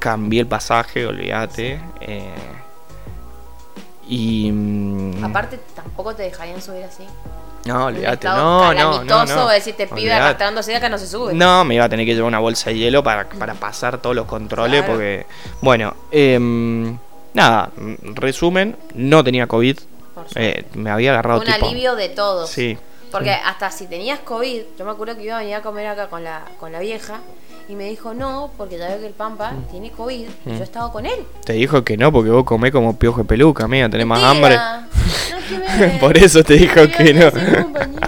[0.00, 1.80] Cambié el pasaje, olvídate.
[2.00, 2.34] eh,
[4.08, 4.50] y...
[4.52, 7.04] mm, Aparte, tampoco te dejarían subir así.
[7.64, 9.48] no, olvídate, no, no, no, no.
[9.48, 11.34] decirte pibe arrastrándose de acá no se sube.
[11.34, 14.14] No, me iba a tener que llevar una bolsa de hielo para, para pasar todos
[14.14, 14.92] los controles Claro.
[14.94, 15.26] porque...
[15.60, 16.96] Bueno, em,
[17.34, 17.70] nada,
[18.14, 19.78] resumen, no tenía COVID.
[20.34, 21.66] Eh, me había agarrado Un tipo...
[21.66, 22.48] alivio de todos.
[22.50, 22.78] Sí.
[23.10, 26.08] Porque hasta si tenías COVID, yo me acuerdo que iba a venir a comer acá
[26.08, 27.20] con la, con la vieja
[27.68, 30.52] y me dijo no, porque ya veo que el Pampa tiene COVID y Mm.
[30.54, 31.18] yo he estado con él.
[31.44, 34.56] Te dijo que no porque vos comés como piojo de peluca, amiga, tenés más hambre.
[34.56, 37.30] No, me- Por eso te dijo que no.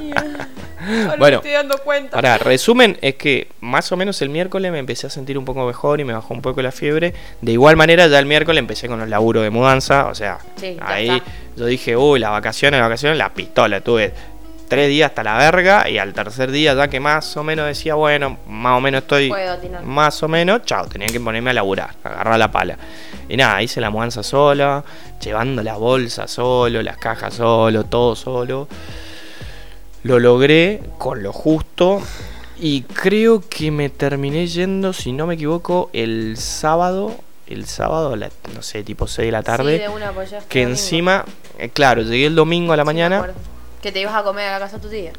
[1.19, 1.37] Bueno.
[1.43, 2.17] me estoy dando cuenta.
[2.17, 5.67] Ahora, resumen es que más o menos el miércoles me empecé a sentir un poco
[5.67, 7.13] mejor y me bajó un poco la fiebre.
[7.43, 10.07] De igual manera, ya el miércoles empecé con los laburos de mudanza.
[10.07, 11.21] O sea, Sí, ahí
[11.57, 13.81] yo dije, uy, las vacaciones, las vacaciones, la pistola.
[13.83, 14.15] Tuve
[14.69, 17.95] tres días hasta la verga y al tercer día, ya que más o menos decía,
[17.95, 19.33] bueno, más o menos estoy
[19.85, 22.77] más o menos, chao, tenía que ponerme a laburar, agarrar la pala.
[23.29, 24.85] Y nada, hice la mudanza sola,
[25.23, 28.69] llevando la bolsa solo, las cajas solo, todo solo.
[30.05, 32.01] Lo logré con lo justo
[32.61, 37.15] y creo que me terminé yendo, si no me equivoco, el sábado,
[37.47, 40.61] el sábado, la- no sé, tipo 6 de la tarde, Sí, de una apoyaste que
[40.61, 40.79] domingo.
[40.79, 41.25] encima,
[41.59, 43.27] eh, claro, llegué el domingo a la Sí, mañana.
[43.83, 45.13] Que te ibas a comer a la casa de tu tía.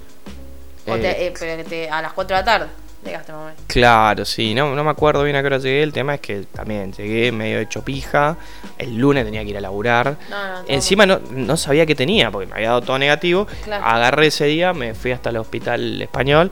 [0.88, 2.68] O Eh, te- eh, pero que te- a las 4 de la tarde
[3.06, 3.54] llegaste mamá.
[3.68, 5.84] Claro, sí, no, no me acuerdo bien a qué hora llegué.
[5.84, 8.36] El tema es que también llegué medio hecho pija.
[8.78, 10.18] El lunes tenía que ir a laburar.
[10.30, 13.48] No, no, Encima no, no sabía qué tenía, porque me había dado todo negativo.
[13.64, 13.86] Claro.
[13.86, 16.52] Agarré ese día, me fui hasta el hospital español.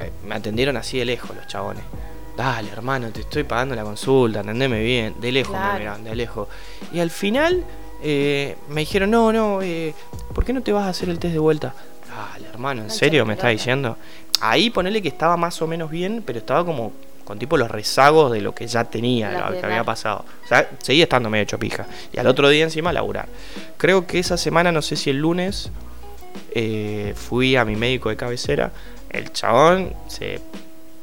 [0.00, 1.82] Eh, Me atendieron así de lejos los chabones.
[2.36, 5.14] Dale, hermano, te estoy pagando la consulta, atendeme bien.
[5.20, 5.72] De lejos Claro.
[5.74, 6.48] me miraban, de lejos.
[6.92, 7.64] Y al final
[8.02, 9.94] eh, me dijeron, no, no, eh,
[10.34, 11.74] ¿por qué no te vas a hacer el test de vuelta?
[12.08, 13.58] Dale, hermano, ¿en serio me estás pelota.
[13.58, 13.96] diciendo?
[14.40, 16.92] Ahí ponele que estaba más o menos bien, pero estaba como
[17.24, 20.24] con tipo los rezagos de lo que ya tenía, La lo que había pasado.
[20.44, 21.86] O sea, seguía estando medio hecho pija.
[22.12, 23.28] Y al otro día encima laburar.
[23.76, 25.70] Creo que esa semana, no sé si el lunes,
[26.54, 28.72] eh, fui a mi médico de cabecera.
[29.08, 30.40] El chabón se,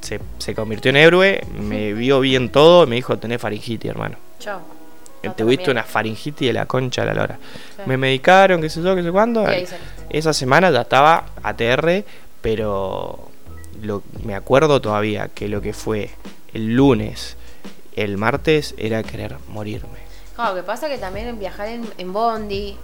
[0.02, 4.18] se, se convirtió en héroe, me vio bien todo y me dijo, tenés faringitis, hermano.
[4.40, 4.79] Chao.
[5.24, 5.58] No, te también.
[5.58, 7.40] viste una faringitis de la concha de la lora.
[7.76, 7.82] Sí.
[7.86, 9.46] Me medicaron, qué sé yo, qué sé cuándo.
[10.10, 12.04] Esa semana ya estaba ATR,
[12.42, 13.30] pero
[13.82, 16.10] lo, me acuerdo todavía que lo que fue
[16.54, 17.38] el lunes,
[17.96, 20.00] el martes, era querer morirme.
[20.36, 22.78] Claro, que pasa que también viajar en, en Bondi,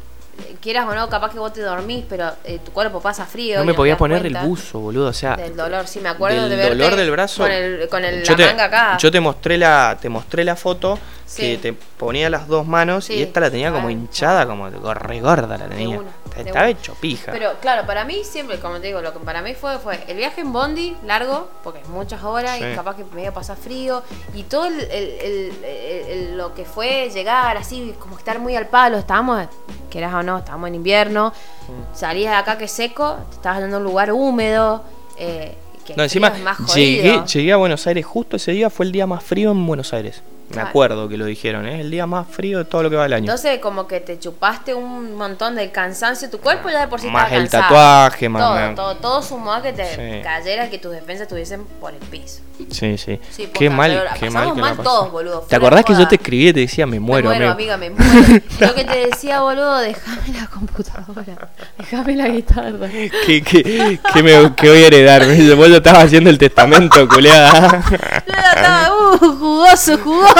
[0.61, 3.59] quieras o no, capaz que vos te dormís, pero eh, tu cuerpo pasa frío.
[3.59, 5.07] No me podía poner cuenta el buzo, boludo.
[5.09, 7.43] O sea, Del dolor, sí, me acuerdo del de verte dolor del brazo.
[7.43, 8.97] Con, el, con el, yo, la te, manga acá.
[8.97, 11.41] yo te mostré la, te mostré la foto Sí.
[11.41, 13.89] que te ponía las dos manos Sí, y esta la tenía como claro.
[13.99, 15.97] hinchada, como re gorda la tenía.
[15.99, 17.31] una, Estaba hecho pija.
[17.31, 20.17] Pero claro, para mí siempre, como te digo, lo que para mí fue fue el
[20.17, 22.65] viaje en Bondi, largo, porque es muchas horas Sí.
[22.71, 24.03] y capaz que me iba a pasar frío.
[24.35, 29.47] Y todo el- lo que fue llegar así, como estar muy al palo, estábamos,
[29.89, 31.31] quieras o no, estábamos en invierno,
[31.67, 31.95] Mm.
[31.97, 34.83] salías de acá que seco, te estabas dando un lugar húmedo.
[35.17, 35.55] Eh,
[35.85, 38.91] que no, encima es más llegué, llegué a Buenos Aires justo ese día, fue el
[38.91, 40.21] día más frío en Buenos Aires.
[40.53, 43.05] Me acuerdo que lo dijeron, es el día más frío de todo lo que va
[43.07, 43.23] el año.
[43.25, 46.29] Entonces, como que te chupaste un montón del cansancio.
[46.29, 47.63] Tu cuerpo ya de por sí Más estaba el cansado.
[47.63, 50.21] tatuaje, más- Todo, todo, todo sumó a que te Sí.
[50.23, 52.41] cayera, que tus defensas estuviesen por el piso.
[52.71, 53.19] Sí, sí.
[53.31, 55.41] Sí, qué mal, qué pasamos mal que mal todos, boludo.
[55.41, 57.73] ¿Te acordás que yo te escribí y te decía, me muero, me muero, amigo?
[57.73, 58.41] amiga, me muero.
[58.61, 61.49] Lo que te decía, boludo, déjame la computadora.
[61.77, 62.87] Déjame la guitarra.
[63.25, 65.25] ¿Qué, qué, qué me, qué voy a heredar?
[65.57, 67.83] Vos ya estabas haciendo el testamento, culeada.
[68.25, 70.34] Yo estaba, uh, jugoso, jugoso.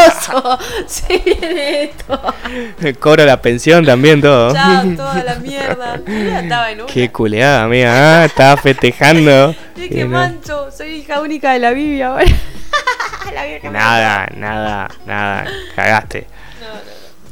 [0.88, 2.20] Se viene esto.
[3.00, 4.54] Cobro la pensión también, todo.
[4.54, 6.00] Chao, toda la mierda.
[6.08, 6.92] Ya estaba en una.
[6.94, 8.22] Qué culeada, amiga.
[8.22, 9.56] Ah, estaba festejando.
[9.76, 12.26] Dije, no- mancho, soy hija única de la Biblia ahora.
[13.64, 15.46] la Nada, nada, nada.
[15.76, 16.28] Cagaste.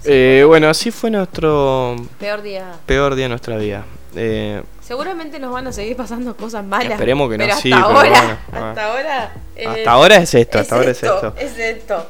[0.05, 2.65] Eh, bueno, así fue nuestro Peor día.
[2.85, 3.85] peor día de nuestra vida.
[4.15, 6.91] Eh, Seguramente nos van a seguir pasando cosas malas.
[6.91, 8.69] Esperemos que no, pero sí, hasta pero ahora, bueno, ah.
[8.69, 9.31] hasta ahora.
[9.55, 11.35] eh, hasta ahora es esto, hasta ahora es esto.
[11.39, 12.09] Es esto.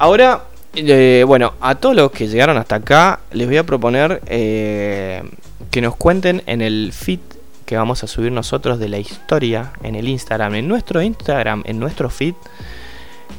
[0.00, 0.44] Ahora,
[0.74, 5.22] eh, bueno, a todos los que llegaron hasta acá, les voy a proponer eh,
[5.70, 7.18] que nos cuenten en el feed
[7.66, 11.78] que vamos a subir nosotros de la historia en el Instagram, en nuestro Instagram, en
[11.78, 12.32] nuestro feed,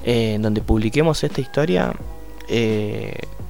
[0.05, 1.93] eh, en donde publiquemos esta historia.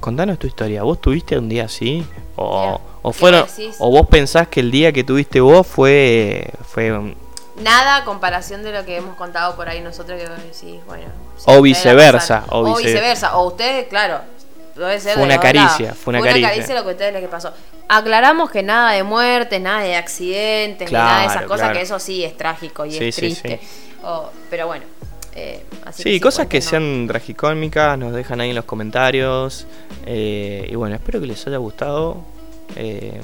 [0.00, 0.82] Contanos tu historia.
[0.82, 2.02] ¿Vos tuviste un día así?
[2.36, 3.44] O, Mira, o ¿qué fueron,
[3.78, 7.14] o vos pensás que el día que tuviste vos fue, fue un-
[7.56, 11.04] Nada a comparación de lo que hemos contado por ahí nosotros que decís, bueno.
[11.36, 13.36] sí, O viceversa, o O, vice- viceversa.
[13.36, 14.20] O ustedes, claro.
[14.74, 16.74] Puede ser Fue una caricia, fue una caricia.
[16.74, 17.52] lo que a ustedes les pasó.
[17.88, 21.74] Aclaramos que nada de muerte, nada de accidentes, ni nada de esas cosas, claro.
[21.74, 23.60] que eso sí es trágico y Sí, es sí, triste.
[23.62, 23.92] sí.
[24.02, 24.84] O- pero bueno.
[25.34, 29.66] eh, así Sí, cosas que sean tragicómicas, nos dejan ahí en los comentarios.
[30.06, 32.18] eh, y bueno, espero que les haya gustado
[32.76, 33.20] eh,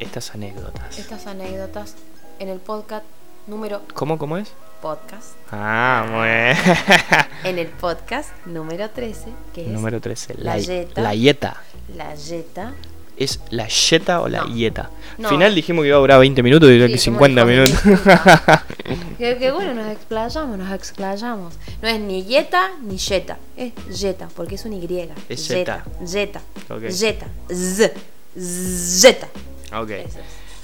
[0.00, 0.98] estas anécdotas.
[0.98, 1.94] Estas anécdotas
[2.40, 3.04] en el podcast
[3.48, 4.52] número ¿Cómo, cómo es?
[4.80, 5.32] podcast.
[5.50, 7.26] Ah, bien.
[7.42, 10.34] En el podcast número 13, que es Número 13.
[10.38, 11.00] La yeta.
[11.02, 11.56] la yeta.
[11.96, 12.74] la yeta.
[13.16, 14.54] ¿Es la yeta o la No.
[14.54, 14.90] yeta?
[15.18, 15.28] No.
[15.28, 17.48] Al final dijimos que iba a durar 20 minutos y Sí, que somos 50 hijos
[17.48, 18.60] de minutos.
[19.18, 21.54] que, que bueno, nos explayamos, nos explayamos.
[21.82, 25.08] No es ni yeta ni yeta, es yeta, porque es un Y.
[25.28, 25.84] Es Yeta.
[26.06, 26.40] Yeta.
[26.70, 26.82] Ok.
[26.90, 27.26] Yeta.
[27.52, 27.90] Z.
[28.38, 29.28] Zeta.
[29.76, 29.90] ok.
[29.90, 30.14] Es.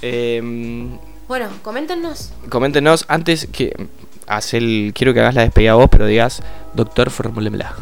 [0.03, 0.97] Em,
[1.29, 2.33] Bueno, coméntenos.
[2.49, 3.89] coméntenos antes que.
[4.27, 6.43] haz el, quiero que hagas la despedida vos, pero digas,
[6.75, 7.75] doctor, formulemela.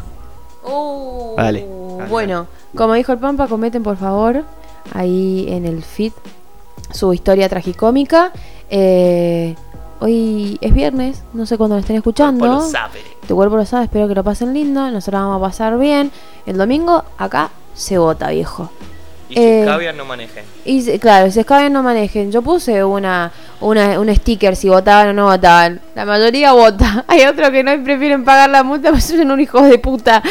[0.63, 1.67] Uh, Dale,
[1.97, 4.43] dale, bueno, como dijo el Pampa, comenten por favor
[4.93, 6.13] ahí en el feed
[6.91, 8.31] su historia tragicómica.
[8.69, 9.55] Eh,
[9.99, 12.61] hoy es viernes, no sé cuándo lo estén escuchando.
[13.27, 14.89] Tu cuerpo lo sabe, espero que lo pasen lindo.
[14.89, 16.11] Nosotros vamos a pasar bien.
[16.45, 18.69] El domingo acá se vota, viejo.
[19.33, 20.43] Y si Eh, caviar no manejen.
[20.65, 22.31] Y se- claro, si escaben no manejen.
[22.31, 25.81] Yo puse una, una, un sticker si votaban o no votaban.
[25.95, 27.03] La mayoría vota.
[27.07, 30.21] Hay otros que no prefieren pagar la multa, pues son unos hijos de puta.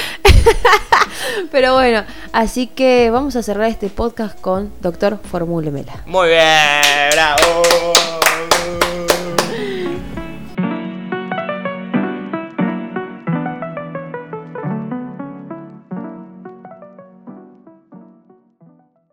[1.50, 5.92] Pero bueno, así que vamos a cerrar este podcast con Doctor Formúlemela.
[6.07, 8.22] Muy bien, bravo.